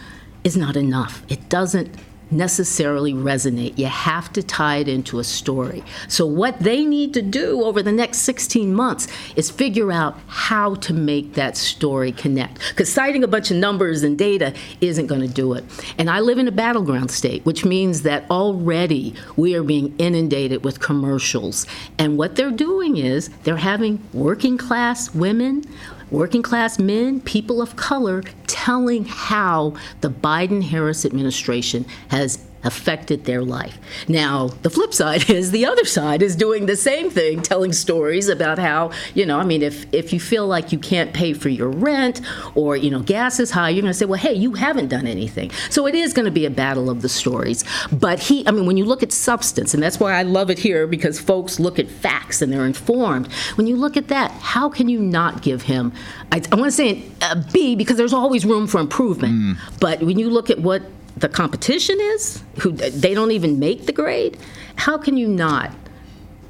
is 0.45 0.57
not 0.57 0.77
enough. 0.77 1.23
It 1.29 1.49
doesn't 1.49 1.95
necessarily 2.31 3.13
resonate. 3.13 3.77
You 3.79 3.87
have 3.87 4.33
to 4.35 4.43
tie 4.43 4.77
it 4.77 4.89
into 4.89 5.19
a 5.19 5.25
story. 5.25 5.83
So, 6.09 6.27
what 6.27 6.59
they 6.61 6.85
need 6.85 7.15
to 7.15 7.23
do 7.23 7.65
over 7.65 7.83
the 7.83 7.93
next 7.93 8.19
16 8.19 8.75
months 8.75 9.09
is 9.37 9.51
figure 9.51 9.93
out 9.93 10.19
how 10.27 10.75
to 10.77 10.93
make 10.93 11.35
that 11.35 11.57
story 11.57 12.13
connect. 12.13 12.59
Because 12.71 12.93
citing 12.93 13.25
a 13.25 13.29
bunch 13.29 13.51
of 13.51 13.57
numbers 13.57 14.03
and 14.03 14.19
data 14.19 14.55
isn't 14.81 15.07
going 15.07 15.21
to 15.21 15.29
do 15.29 15.55
it. 15.55 15.65
And 15.99 16.11
I 16.11 16.21
live 16.21 16.39
in 16.39 16.49
a 16.49 16.53
battleground 16.53 17.11
state, 17.11 17.45
which 17.45 17.65
means 17.65 18.03
that 18.03 18.31
already 18.31 19.15
we 19.37 19.55
are 19.55 19.63
being 19.63 19.95
inundated 19.99 20.65
with 20.65 20.81
commercials. 20.81 21.67
And 21.99 22.19
what 22.19 22.37
they're 22.37 22.51
doing 22.51 22.97
is 22.97 23.31
they're 23.45 23.57
having 23.57 24.03
working 24.13 24.59
class 24.59 25.15
women 25.15 25.65
working 26.11 26.43
class 26.43 26.79
men, 26.79 27.21
people 27.21 27.61
of 27.61 27.77
color, 27.77 28.23
telling 28.47 29.05
how 29.05 29.75
the 30.01 30.11
Biden 30.11 30.63
Harris 30.63 31.05
administration 31.05 31.85
has 32.09 32.48
affected 32.65 33.25
their 33.25 33.43
life. 33.43 33.79
Now, 34.09 34.49
the 34.63 34.71
flip 34.71 34.93
side 34.93 35.31
is 35.31 35.51
the 35.51 35.67
other 35.67 35.85
side 35.85 36.23
is 36.23 36.37
doing 36.37 36.67
the 36.67 36.77
same 36.77 37.11
thing, 37.11 37.43
telling 37.43 37.73
stories 37.73 38.29
about 38.29 38.59
how, 38.59 38.91
you 39.15 39.25
know, 39.27 39.39
I 39.39 39.45
mean, 39.45 39.63
if, 39.63 39.87
if 39.93 40.13
you 40.13 40.21
feel 40.21 40.47
like 40.47 40.73
you 40.73 40.79
can't 40.79 41.13
pay 41.13 41.33
for 41.33 41.49
your 41.49 41.69
rent 41.69 42.21
or, 42.55 42.77
you 42.77 42.91
know, 42.91 43.01
gas 43.01 43.41
is 43.41 43.51
high, 43.51 43.71
you're 43.71 43.83
going 43.83 43.93
to 43.93 43.99
say, 43.99 44.07
well, 44.07 44.21
hey, 44.21 44.35
you 44.35 44.53
haven't 44.53 44.89
done 44.89 45.07
anything. 45.07 45.51
So 45.71 45.87
it 45.87 45.95
is 45.95 46.13
going 46.13 46.27
to 46.27 46.31
be 46.31 46.47
a 46.47 46.51
battle 46.51 46.91
of 46.91 47.03
the 47.03 47.09
stories. 47.09 47.65
But 47.93 48.21
he, 48.21 48.47
I 48.47 48.51
mean, 48.51 48.67
when 48.67 48.77
you 48.77 48.85
look 48.85 49.03
at 49.03 49.13
substance, 49.13 49.75
and 49.75 49.83
that's 49.83 50.01
why 50.01 50.13
I 50.13 50.23
love 50.23 50.51
it 50.51 50.59
here 50.59 50.87
because 50.87 51.21
folks 51.21 51.61
look 51.61 51.79
at 51.79 51.89
facts 51.89 52.43
and 52.43 52.53
they're 52.53 52.67
informed. 52.67 53.33
When 53.57 53.67
you 53.67 53.77
look 53.77 53.97
at 53.97 54.09
that, 54.09 54.31
how 54.33 54.69
can 54.69 54.89
you 54.89 55.01
not 55.01 55.43
give 55.43 55.63
him, 55.63 55.93
I, 56.33 56.43
I 56.51 56.57
want 56.57 56.67
to 56.67 56.73
say 56.73 57.05
a 57.23 57.37
B 57.37 57.77
because 57.77 57.97
there's 57.97 58.13
always 58.13 58.45
room 58.45 58.67
for 58.67 58.81
improvement. 58.81 59.35
Mm. 59.35 59.81
But 59.81 60.03
when 60.03 60.19
you 60.19 60.31
look 60.31 60.51
at 60.51 60.59
what 60.59 60.83
the 61.21 61.29
competition 61.29 61.99
is, 62.01 62.43
who 62.61 62.73
they 62.73 63.15
don't 63.15 63.31
even 63.31 63.59
make 63.59 63.87
the 63.87 63.93
grade, 63.93 64.39
how 64.77 64.99
can 64.99 65.17
you 65.17 65.29
not, 65.29 65.73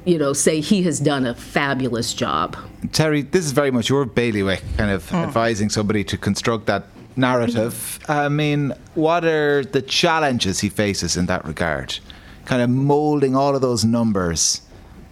you 0.05 0.19
know, 0.19 0.33
say 0.33 0.61
he 0.61 0.83
has 0.83 1.01
done 1.01 1.27
a 1.27 1.35
fabulous 1.35 2.15
job? 2.15 2.57
Terry, 2.93 3.23
this 3.23 3.45
is 3.45 3.53
very 3.53 3.71
much 3.71 3.89
your 3.89 4.05
bailiwick, 4.05 4.63
kind 4.77 4.91
of 4.91 5.09
hmm. 5.09 5.17
advising 5.17 5.69
somebody 5.69 6.05
to 6.05 6.17
construct 6.17 6.67
that 6.67 6.85
narrative. 7.17 7.99
Mm-hmm. 8.03 8.13
I 8.13 8.29
mean, 8.29 8.73
what 8.95 9.25
are 9.25 9.65
the 9.65 9.83
challenges 9.83 10.61
he 10.61 10.69
faces 10.69 11.17
in 11.17 11.27
that 11.27 11.45
regard? 11.45 11.99
Kind 12.45 12.63
of 12.63 12.71
molding 12.71 13.37
all 13.37 13.55
of 13.55 13.61
those 13.61 13.85
numbers 13.85 14.63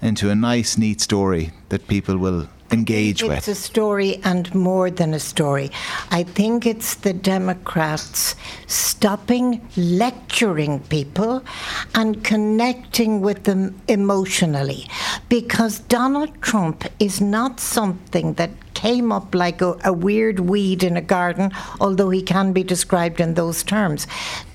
into 0.01 0.31
a 0.31 0.35
nice, 0.35 0.79
neat 0.79 1.01
story 1.01 1.53
that 1.69 1.89
people 1.89 2.17
will 2.17 2.49
engage 2.73 3.23
It's 3.23 3.29
with. 3.29 3.49
a 3.49 3.55
story 3.55 4.21
and 4.25 4.55
more 4.55 4.91
than 4.91 5.15
a 5.15 5.21
story. 5.21 5.71
I 6.11 6.23
think 6.23 6.67
it's 6.67 6.95
the 6.95 7.13
Democrats 7.13 8.35
stopping 8.67 9.67
lecturing 9.77 10.81
people 10.81 11.43
and 11.95 12.23
connecting 12.25 13.21
with 13.21 13.45
them 13.45 13.81
emotionally. 13.89 14.89
Because 15.29 15.81
Donald 15.81 16.41
Trump 16.43 16.85
is 16.99 17.21
not 17.21 17.61
something 17.61 18.35
that 18.35 18.51
came 18.75 19.11
up 19.11 19.35
like 19.35 19.63
a, 19.63 19.77
a 19.85 19.93
weird 19.93 20.41
weed 20.41 20.85
in 20.85 20.97
a 20.97 21.01
garden, 21.01 21.51
although 21.81 22.11
he 22.11 22.23
can 22.23 22.53
be 22.53 22.63
described 22.63 23.21
in 23.21 23.35
those 23.35 23.63
terms. 23.63 24.07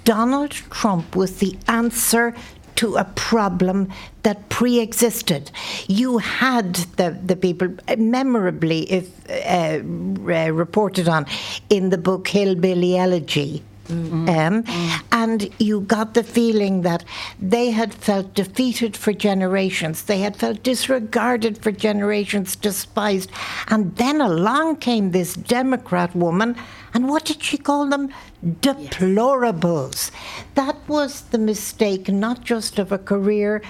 Donald 0.04 0.52
Trump 0.52 1.15
was 1.15 1.38
the 1.38 1.58
answer 1.67 2.34
to 2.82 2.96
a 2.96 3.04
problem 3.04 3.88
that 4.24 4.50
pre-existed. 4.50 5.52
You 5.88 6.17
had 6.17 6.74
the, 6.98 7.12
the 7.24 7.36
people 7.36 7.67
memorably, 7.96 8.91
if 8.91 9.08
uh, 9.30 9.82
re- 9.84 10.50
reported 10.50 11.08
on 11.08 11.28
in 11.70 11.91
the 11.91 12.00
book 12.00 12.28
Hillbilly 12.28 12.98
Elegy. 12.98 13.62
Um, 13.91 14.63
and 15.12 15.49
you 15.60 15.82
got 15.82 16.13
the 16.13 16.23
feeling 16.23 16.82
that 16.82 17.04
they 17.39 17.71
had 17.71 17.93
felt 17.93 18.34
defeated 18.34 18.95
for 18.95 19.13
generations. 19.13 20.04
They 20.04 20.19
had 20.19 20.38
felt 20.38 20.63
disregarded 20.63 21.58
for 21.58 21.71
generations, 21.71 22.56
despised. 22.56 23.30
And 23.67 23.95
then 23.97 24.21
along 24.21 24.77
came 24.77 25.12
this 25.12 25.34
Democrat 25.34 26.15
woman, 26.15 26.56
and 26.93 27.10
what 27.10 27.25
did 27.25 27.43
she 27.43 27.58
call 27.58 27.88
them? 27.88 28.10
Deplorables. 28.43 30.12
That 30.56 30.77
was 30.88 31.21
the 31.21 31.38
mistake, 31.38 32.10
not 32.10 32.41
just 32.41 32.80
of 32.80 32.91
a 32.91 32.97
career, 32.97 33.62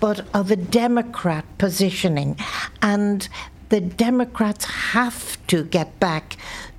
but 0.00 0.26
of 0.34 0.50
a 0.50 0.56
Democrat 0.56 1.44
positioning. 1.58 2.36
And 2.82 3.28
the 3.68 3.80
Democrats 3.80 4.64
have 4.64 5.44
to 5.48 5.64
get 5.64 5.98
back 6.00 6.36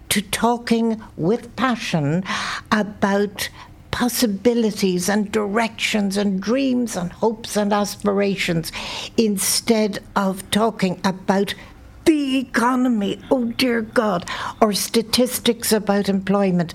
to 0.09 0.21
talking 0.21 1.01
with 1.17 1.55
passion 1.55 2.23
about 2.71 3.49
possibilities 3.91 5.09
and 5.09 5.31
directions 5.31 6.17
and 6.17 6.41
dreams 6.41 6.95
and 6.95 7.11
hopes 7.11 7.57
and 7.57 7.73
aspirations 7.73 8.71
instead 9.17 9.99
of 10.15 10.49
talking 10.51 10.99
about 11.03 11.53
the 12.05 12.37
economy, 12.37 13.19
oh 13.29 13.45
dear 13.45 13.81
God, 13.81 14.27
or 14.61 14.73
statistics 14.73 15.71
about 15.71 16.09
employment. 16.09 16.73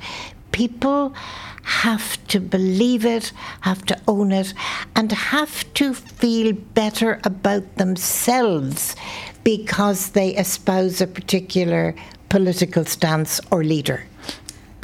People 0.52 1.14
have 1.62 2.24
to 2.28 2.38
believe 2.38 3.04
it, 3.04 3.32
have 3.62 3.84
to 3.86 4.00
own 4.06 4.30
it, 4.30 4.52
and 4.94 5.10
have 5.10 5.72
to 5.74 5.94
feel 5.94 6.52
better 6.52 7.20
about 7.24 7.76
themselves 7.76 8.94
because 9.42 10.10
they 10.10 10.30
espouse 10.36 11.00
a 11.00 11.06
particular 11.06 11.94
political 12.28 12.84
stance 12.84 13.40
or 13.50 13.64
leader. 13.64 14.04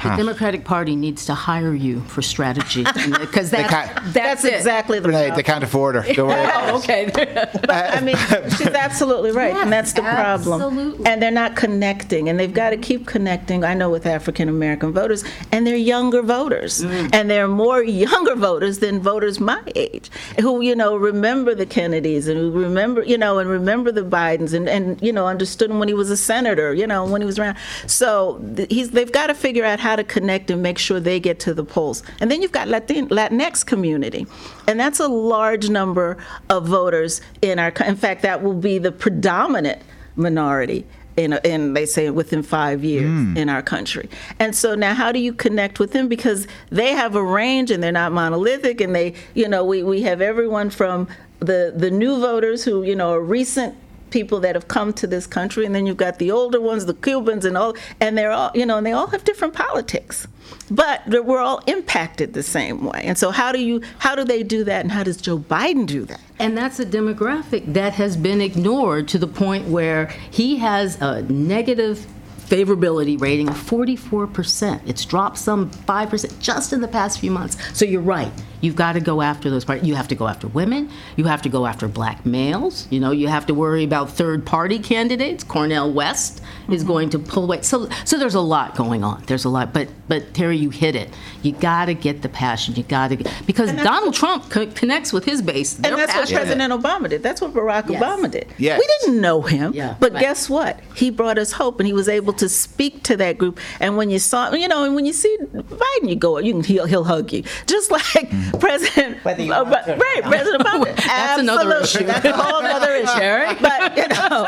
The 0.02 0.16
Democratic 0.16 0.64
Party 0.64 0.96
needs 0.96 1.26
to 1.26 1.34
hire 1.34 1.74
you 1.74 2.00
for 2.02 2.22
strategy 2.22 2.84
because 3.20 3.50
that's, 3.50 3.70
can't- 3.70 3.94
that's, 4.12 4.12
That's 4.14 4.44
it. 4.44 4.54
exactly 4.54 4.98
the 5.00 5.08
Renee, 5.08 5.26
problem. 5.28 5.36
they 5.36 5.42
can't 5.42 5.64
afford 5.64 5.94
her. 5.96 6.12
Don't 6.14 6.28
worry. 6.28 6.40
Oh, 6.52 6.78
okay. 6.78 7.10
But 7.14 7.70
I 7.70 8.00
mean, 8.00 8.16
she's 8.56 8.66
absolutely 8.68 9.30
right, 9.32 9.54
and 9.54 9.72
that's 9.72 9.92
the 9.92 10.02
problem. 10.02 10.60
absolutely. 10.62 11.06
And 11.06 11.22
they're 11.22 11.30
not 11.30 11.56
connecting, 11.56 12.28
and 12.28 12.38
they've 12.38 12.52
got 12.52 12.70
to 12.70 12.76
keep 12.76 13.06
connecting. 13.06 13.64
I 13.64 13.74
know 13.74 13.90
with 13.90 14.06
African 14.06 14.48
American 14.48 14.92
voters, 14.92 15.24
and 15.52 15.66
they're 15.66 15.76
younger 15.76 16.22
voters, 16.22 16.80
Mm. 16.82 17.10
and 17.14 17.30
they're 17.30 17.48
more 17.48 17.82
younger 18.04 18.34
voters 18.36 18.78
than 18.80 19.00
voters 19.00 19.40
my 19.40 19.60
age, 19.74 20.10
who 20.40 20.60
you 20.60 20.74
know 20.74 20.96
remember 20.96 21.54
the 21.54 21.66
Kennedys 21.66 22.28
and 22.28 22.38
who 22.38 22.50
remember 22.50 23.02
you 23.02 23.18
know 23.18 23.38
and 23.38 23.48
remember 23.50 23.90
the 23.92 24.02
Bidens 24.02 24.52
and 24.54 24.68
and 24.68 25.00
you 25.02 25.12
know 25.12 25.26
understood 25.26 25.70
him 25.70 25.78
when 25.78 25.88
he 25.88 25.94
was 25.94 26.10
a 26.10 26.16
senator, 26.16 26.72
you 26.74 26.86
know 26.86 27.04
when 27.04 27.20
he 27.20 27.26
was 27.26 27.38
around. 27.38 27.56
So 27.86 28.40
th- 28.56 28.72
he's 28.72 28.90
they've 28.90 29.10
got 29.12 29.28
to 29.28 29.34
figure 29.34 29.64
out 29.64 29.80
how 29.80 29.89
to 29.96 30.04
connect 30.04 30.50
and 30.50 30.62
make 30.62 30.78
sure 30.78 31.00
they 31.00 31.20
get 31.20 31.40
to 31.40 31.54
the 31.54 31.64
polls. 31.64 32.02
And 32.20 32.30
then 32.30 32.42
you've 32.42 32.52
got 32.52 32.68
Latin 32.68 33.08
Latinx 33.08 33.64
community, 33.64 34.26
and 34.66 34.78
that's 34.78 35.00
a 35.00 35.08
large 35.08 35.68
number 35.68 36.16
of 36.48 36.66
voters 36.66 37.20
in 37.42 37.58
our. 37.58 37.72
In 37.86 37.96
fact, 37.96 38.22
that 38.22 38.42
will 38.42 38.54
be 38.54 38.78
the 38.78 38.92
predominant 38.92 39.82
minority. 40.16 40.86
In, 41.16 41.34
a- 41.34 41.40
in 41.44 41.74
they 41.74 41.84
say 41.86 42.08
within 42.08 42.42
five 42.42 42.82
years 42.82 43.10
hmm. 43.10 43.36
in 43.36 43.50
our 43.50 43.62
country, 43.62 44.08
and 44.38 44.54
so 44.56 44.74
now 44.74 44.94
how 44.94 45.12
do 45.12 45.18
you 45.18 45.34
connect 45.34 45.78
with 45.78 45.92
them 45.92 46.08
because 46.08 46.46
they 46.70 46.92
have 46.92 47.14
a 47.14 47.22
range 47.22 47.70
and 47.70 47.82
they're 47.82 47.92
not 47.92 48.12
monolithic, 48.12 48.80
and 48.80 48.94
they 48.94 49.14
you 49.34 49.48
know 49.48 49.64
we, 49.64 49.82
we 49.82 50.02
have 50.02 50.22
everyone 50.22 50.70
from 50.70 51.08
the 51.40 51.74
the 51.76 51.90
new 51.90 52.20
voters 52.20 52.64
who 52.64 52.84
you 52.84 52.94
know 52.94 53.12
are 53.12 53.20
recent 53.20 53.74
people 54.10 54.40
that 54.40 54.54
have 54.54 54.68
come 54.68 54.92
to 54.94 55.06
this 55.06 55.26
country, 55.26 55.64
and 55.64 55.74
then 55.74 55.86
you've 55.86 55.96
got 55.96 56.18
the 56.18 56.30
older 56.30 56.60
ones, 56.60 56.86
the 56.86 56.94
Cubans, 56.94 57.44
and 57.44 57.56
all, 57.56 57.76
and 58.00 58.16
they're 58.16 58.32
all, 58.32 58.50
you 58.54 58.66
know, 58.66 58.78
and 58.78 58.86
they 58.86 58.92
all 58.92 59.06
have 59.08 59.24
different 59.24 59.54
politics, 59.54 60.26
but 60.70 61.06
we're 61.08 61.40
all 61.40 61.62
impacted 61.66 62.34
the 62.34 62.42
same 62.42 62.84
way. 62.84 63.02
And 63.04 63.16
so, 63.16 63.30
how 63.30 63.52
do 63.52 63.62
you, 63.62 63.82
how 63.98 64.14
do 64.14 64.24
they 64.24 64.42
do 64.42 64.64
that, 64.64 64.82
and 64.82 64.92
how 64.92 65.02
does 65.02 65.16
Joe 65.16 65.38
Biden 65.38 65.86
do 65.86 66.04
that? 66.06 66.20
And 66.38 66.56
that's 66.56 66.80
a 66.80 66.86
demographic 66.86 67.72
that 67.74 67.94
has 67.94 68.16
been 68.16 68.40
ignored 68.40 69.08
to 69.08 69.18
the 69.18 69.26
point 69.26 69.68
where 69.68 70.06
he 70.30 70.56
has 70.56 71.00
a 71.00 71.22
negative 71.22 72.06
favorability 72.50 73.20
rating 73.20 73.48
of 73.48 73.54
44%. 73.54 74.80
It's 74.86 75.04
dropped 75.04 75.38
some 75.38 75.70
5% 75.70 76.40
just 76.40 76.72
in 76.72 76.80
the 76.80 76.88
past 76.88 77.20
few 77.20 77.30
months. 77.30 77.56
So 77.78 77.84
you're 77.84 78.00
right. 78.00 78.32
You've 78.60 78.76
got 78.76 78.92
to 78.92 79.00
go 79.00 79.22
after 79.22 79.50
those 79.50 79.64
parts. 79.64 79.84
You 79.84 79.94
have 79.94 80.08
to 80.08 80.14
go 80.14 80.28
after 80.28 80.46
women. 80.48 80.90
You 81.16 81.24
have 81.24 81.42
to 81.42 81.48
go 81.48 81.66
after 81.66 81.88
black 81.88 82.24
males. 82.26 82.86
You 82.90 83.00
know, 83.00 83.10
you 83.10 83.28
have 83.28 83.46
to 83.46 83.54
worry 83.54 83.84
about 83.84 84.10
third 84.10 84.44
party 84.44 84.78
candidates. 84.78 85.44
Cornel 85.44 85.92
West 85.92 86.42
is 86.68 86.82
mm-hmm. 86.82 86.92
going 86.92 87.10
to 87.10 87.18
pull 87.18 87.44
away. 87.44 87.62
So 87.62 87.88
so 88.04 88.18
there's 88.18 88.34
a 88.34 88.40
lot 88.40 88.76
going 88.76 89.04
on. 89.04 89.22
There's 89.26 89.44
a 89.44 89.48
lot. 89.48 89.72
But 89.72 89.88
but 90.08 90.34
Terry, 90.34 90.56
you 90.56 90.70
hit 90.70 90.94
it. 90.94 91.10
You 91.42 91.52
got 91.52 91.86
to 91.86 91.94
get 91.94 92.22
the 92.22 92.28
passion. 92.28 92.74
You 92.74 92.82
got 92.82 93.08
to 93.08 93.16
get 93.16 93.32
because 93.46 93.72
Donald 93.72 94.14
Trump 94.14 94.50
co- 94.50 94.66
connects 94.66 95.12
with 95.12 95.24
his 95.24 95.42
base. 95.42 95.74
They're 95.74 95.92
And 95.92 96.00
that's 96.00 96.12
what 96.12 96.20
passionate. 96.20 96.40
President 96.40 96.72
Obama 96.72 97.08
did. 97.08 97.22
That's 97.22 97.40
what 97.40 97.52
Barack 97.52 97.88
Yes. 97.88 98.02
Obama 98.02 98.30
did. 98.30 98.46
Yes. 98.58 98.78
We 98.78 98.86
didn't 99.00 99.20
know 99.20 99.42
him, 99.42 99.72
Yeah, 99.74 99.96
but 100.00 100.12
right. 100.12 100.20
guess 100.20 100.50
what? 100.50 100.80
He 100.94 101.10
brought 101.10 101.38
us 101.38 101.52
hope, 101.52 101.80
and 101.80 101.86
he 101.86 101.92
was 101.92 102.08
able 102.08 102.32
to 102.34 102.48
speak 102.48 103.02
to 103.04 103.16
that 103.16 103.38
group. 103.38 103.58
And 103.80 103.96
when 103.96 104.10
you 104.10 104.18
saw, 104.18 104.52
you 104.52 104.68
know, 104.68 104.84
and 104.84 104.94
when 104.94 105.06
you 105.06 105.12
see 105.12 105.36
Biden, 105.40 106.08
you 106.08 106.16
go, 106.16 106.38
you 106.38 106.52
can 106.52 106.62
he'll, 106.62 106.86
he'll 106.86 107.04
hug 107.04 107.32
you, 107.32 107.42
just 107.66 107.90
like 107.90 108.02
mm-hmm. 108.02 108.49
President, 108.58 109.24
Whether 109.24 109.42
you 109.42 109.52
uh, 109.52 109.64
want 109.64 109.84
to 109.86 109.94
or 109.94 109.96
right? 109.98 110.22
President 110.22 110.62
Obama. 110.62 110.96
That's 110.96 111.40
another 111.40 111.76
Absolutely. 111.80 111.82
issue. 111.82 112.04
That's 112.06 112.24
a 112.24 112.32
whole 112.32 112.62
other 112.64 112.94
issue. 112.94 113.06
Sherry? 113.18 113.54
But 113.60 113.96
you 113.96 114.08
know, 114.08 114.46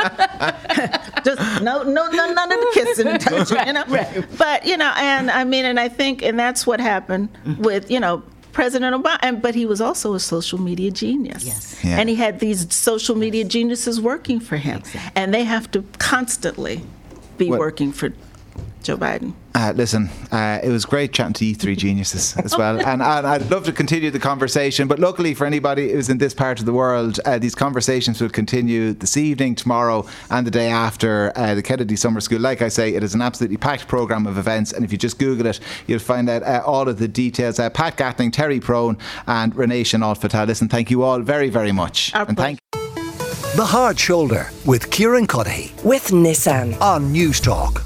just 1.25 1.63
no, 1.63 1.83
no, 1.83 2.09
no, 2.09 2.33
none 2.33 2.53
of 2.53 2.61
the 2.61 2.71
kissing 2.75 3.07
and 3.09 3.21
touching, 3.21 3.67
you 3.67 3.73
know. 3.73 3.85
But 4.39 4.67
you 4.67 4.77
know, 4.77 4.93
and 4.97 5.31
I 5.31 5.45
mean, 5.45 5.65
and 5.65 5.79
I 5.79 5.89
think, 5.89 6.23
and 6.23 6.39
that's 6.39 6.67
what 6.67 6.81
happened 6.81 7.29
with 7.59 7.91
you 7.91 8.01
know. 8.01 8.23
President 8.53 8.95
Obama, 8.95 9.19
and, 9.23 9.41
but 9.41 9.55
he 9.55 9.65
was 9.65 9.81
also 9.81 10.13
a 10.13 10.21
social 10.21 10.61
media 10.61 10.91
genius. 10.91 11.43
Yes. 11.43 11.83
Yeah. 11.83 11.99
And 11.99 12.11
he 12.11 12.17
had 12.17 12.39
these 12.39 12.71
social 12.75 13.17
media 13.17 13.45
geniuses 13.45 13.99
working 13.99 14.41
for 14.41 14.59
him. 14.59 14.83
And 15.15 15.33
they 15.33 15.43
have 15.45 15.71
to 15.71 15.83
constantly 15.97 16.83
be 17.39 17.49
What- 17.49 17.61
working 17.61 17.93
for 17.93 18.13
Joe 18.83 18.97
Biden. 18.97 19.35
Uh, 19.55 19.73
listen, 19.77 20.09
uh, 20.31 20.59
it 20.63 20.71
was 20.71 20.85
great 20.85 21.13
chatting 21.13 21.35
to 21.35 21.45
you 21.45 21.55
three 21.55 21.77
geniuses 21.77 22.37
as 22.39 22.57
well, 22.57 22.79
and, 22.87 23.03
and, 23.03 23.27
I'd 23.27 23.51
love 23.51 23.65
to 23.65 23.73
continue 23.73 24.11
the 24.11 24.19
conversation. 24.19 24.89
But 24.89 24.99
luckily 24.99 25.35
for 25.35 25.47
anybody 25.47 25.93
who's 25.93 26.09
in 26.09 26.19
this 26.19 26.35
part 26.35 26.59
of 26.61 26.67
the 26.67 26.73
world, 26.73 27.21
uh, 27.25 27.39
these 27.39 27.55
conversations 27.55 28.21
will 28.21 28.31
continue 28.31 28.93
this 28.93 29.17
evening, 29.17 29.55
tomorrow, 29.55 30.07
and 30.31 30.47
the 30.47 30.51
day 30.51 30.69
after 30.69 31.33
uh, 31.37 31.55
the 31.55 31.63
Kennedy 31.63 31.97
Summer 31.97 32.21
School. 32.21 32.41
Like 32.41 32.63
I 32.63 32.69
say, 32.69 32.95
it 32.95 33.03
is 33.03 33.15
an 33.15 33.23
absolutely 33.23 33.59
packed 33.59 33.89
program 33.89 34.27
of 34.27 34.39
events, 34.39 34.73
and 34.73 34.85
if 34.85 34.93
you 34.93 34.99
just 34.99 35.19
Google 35.19 35.47
it, 35.47 35.61
you'll 35.87 35.99
find 35.99 36.29
out 36.29 36.43
uh, 36.43 36.63
all 36.65 36.89
of 36.89 36.99
the 36.99 37.09
details. 37.09 37.59
Uh, 37.59 37.71
Pat 37.71 37.97
Gatling, 37.97 38.31
Terry 38.31 38.61
Prone, 38.61 38.97
and 39.27 39.55
Renee 39.55 39.85
Chenault 39.85 40.15
Fattah. 40.15 40.47
Listen, 40.47 40.69
thank 40.69 40.91
you 40.91 41.03
all 41.03 41.21
very, 41.21 41.51
very 41.51 41.73
much, 41.73 42.15
Our 42.15 42.27
and 42.27 42.37
thank. 42.37 42.59
The 43.55 43.67
Hard 43.67 43.99
Shoulder 43.99 44.51
with 44.65 44.91
Kieran 44.91 45.27
Cuddihy 45.27 45.85
with 45.85 46.09
Nissan. 46.09 46.81
on 46.81 47.13
News 47.13 47.39
Talk. 47.39 47.85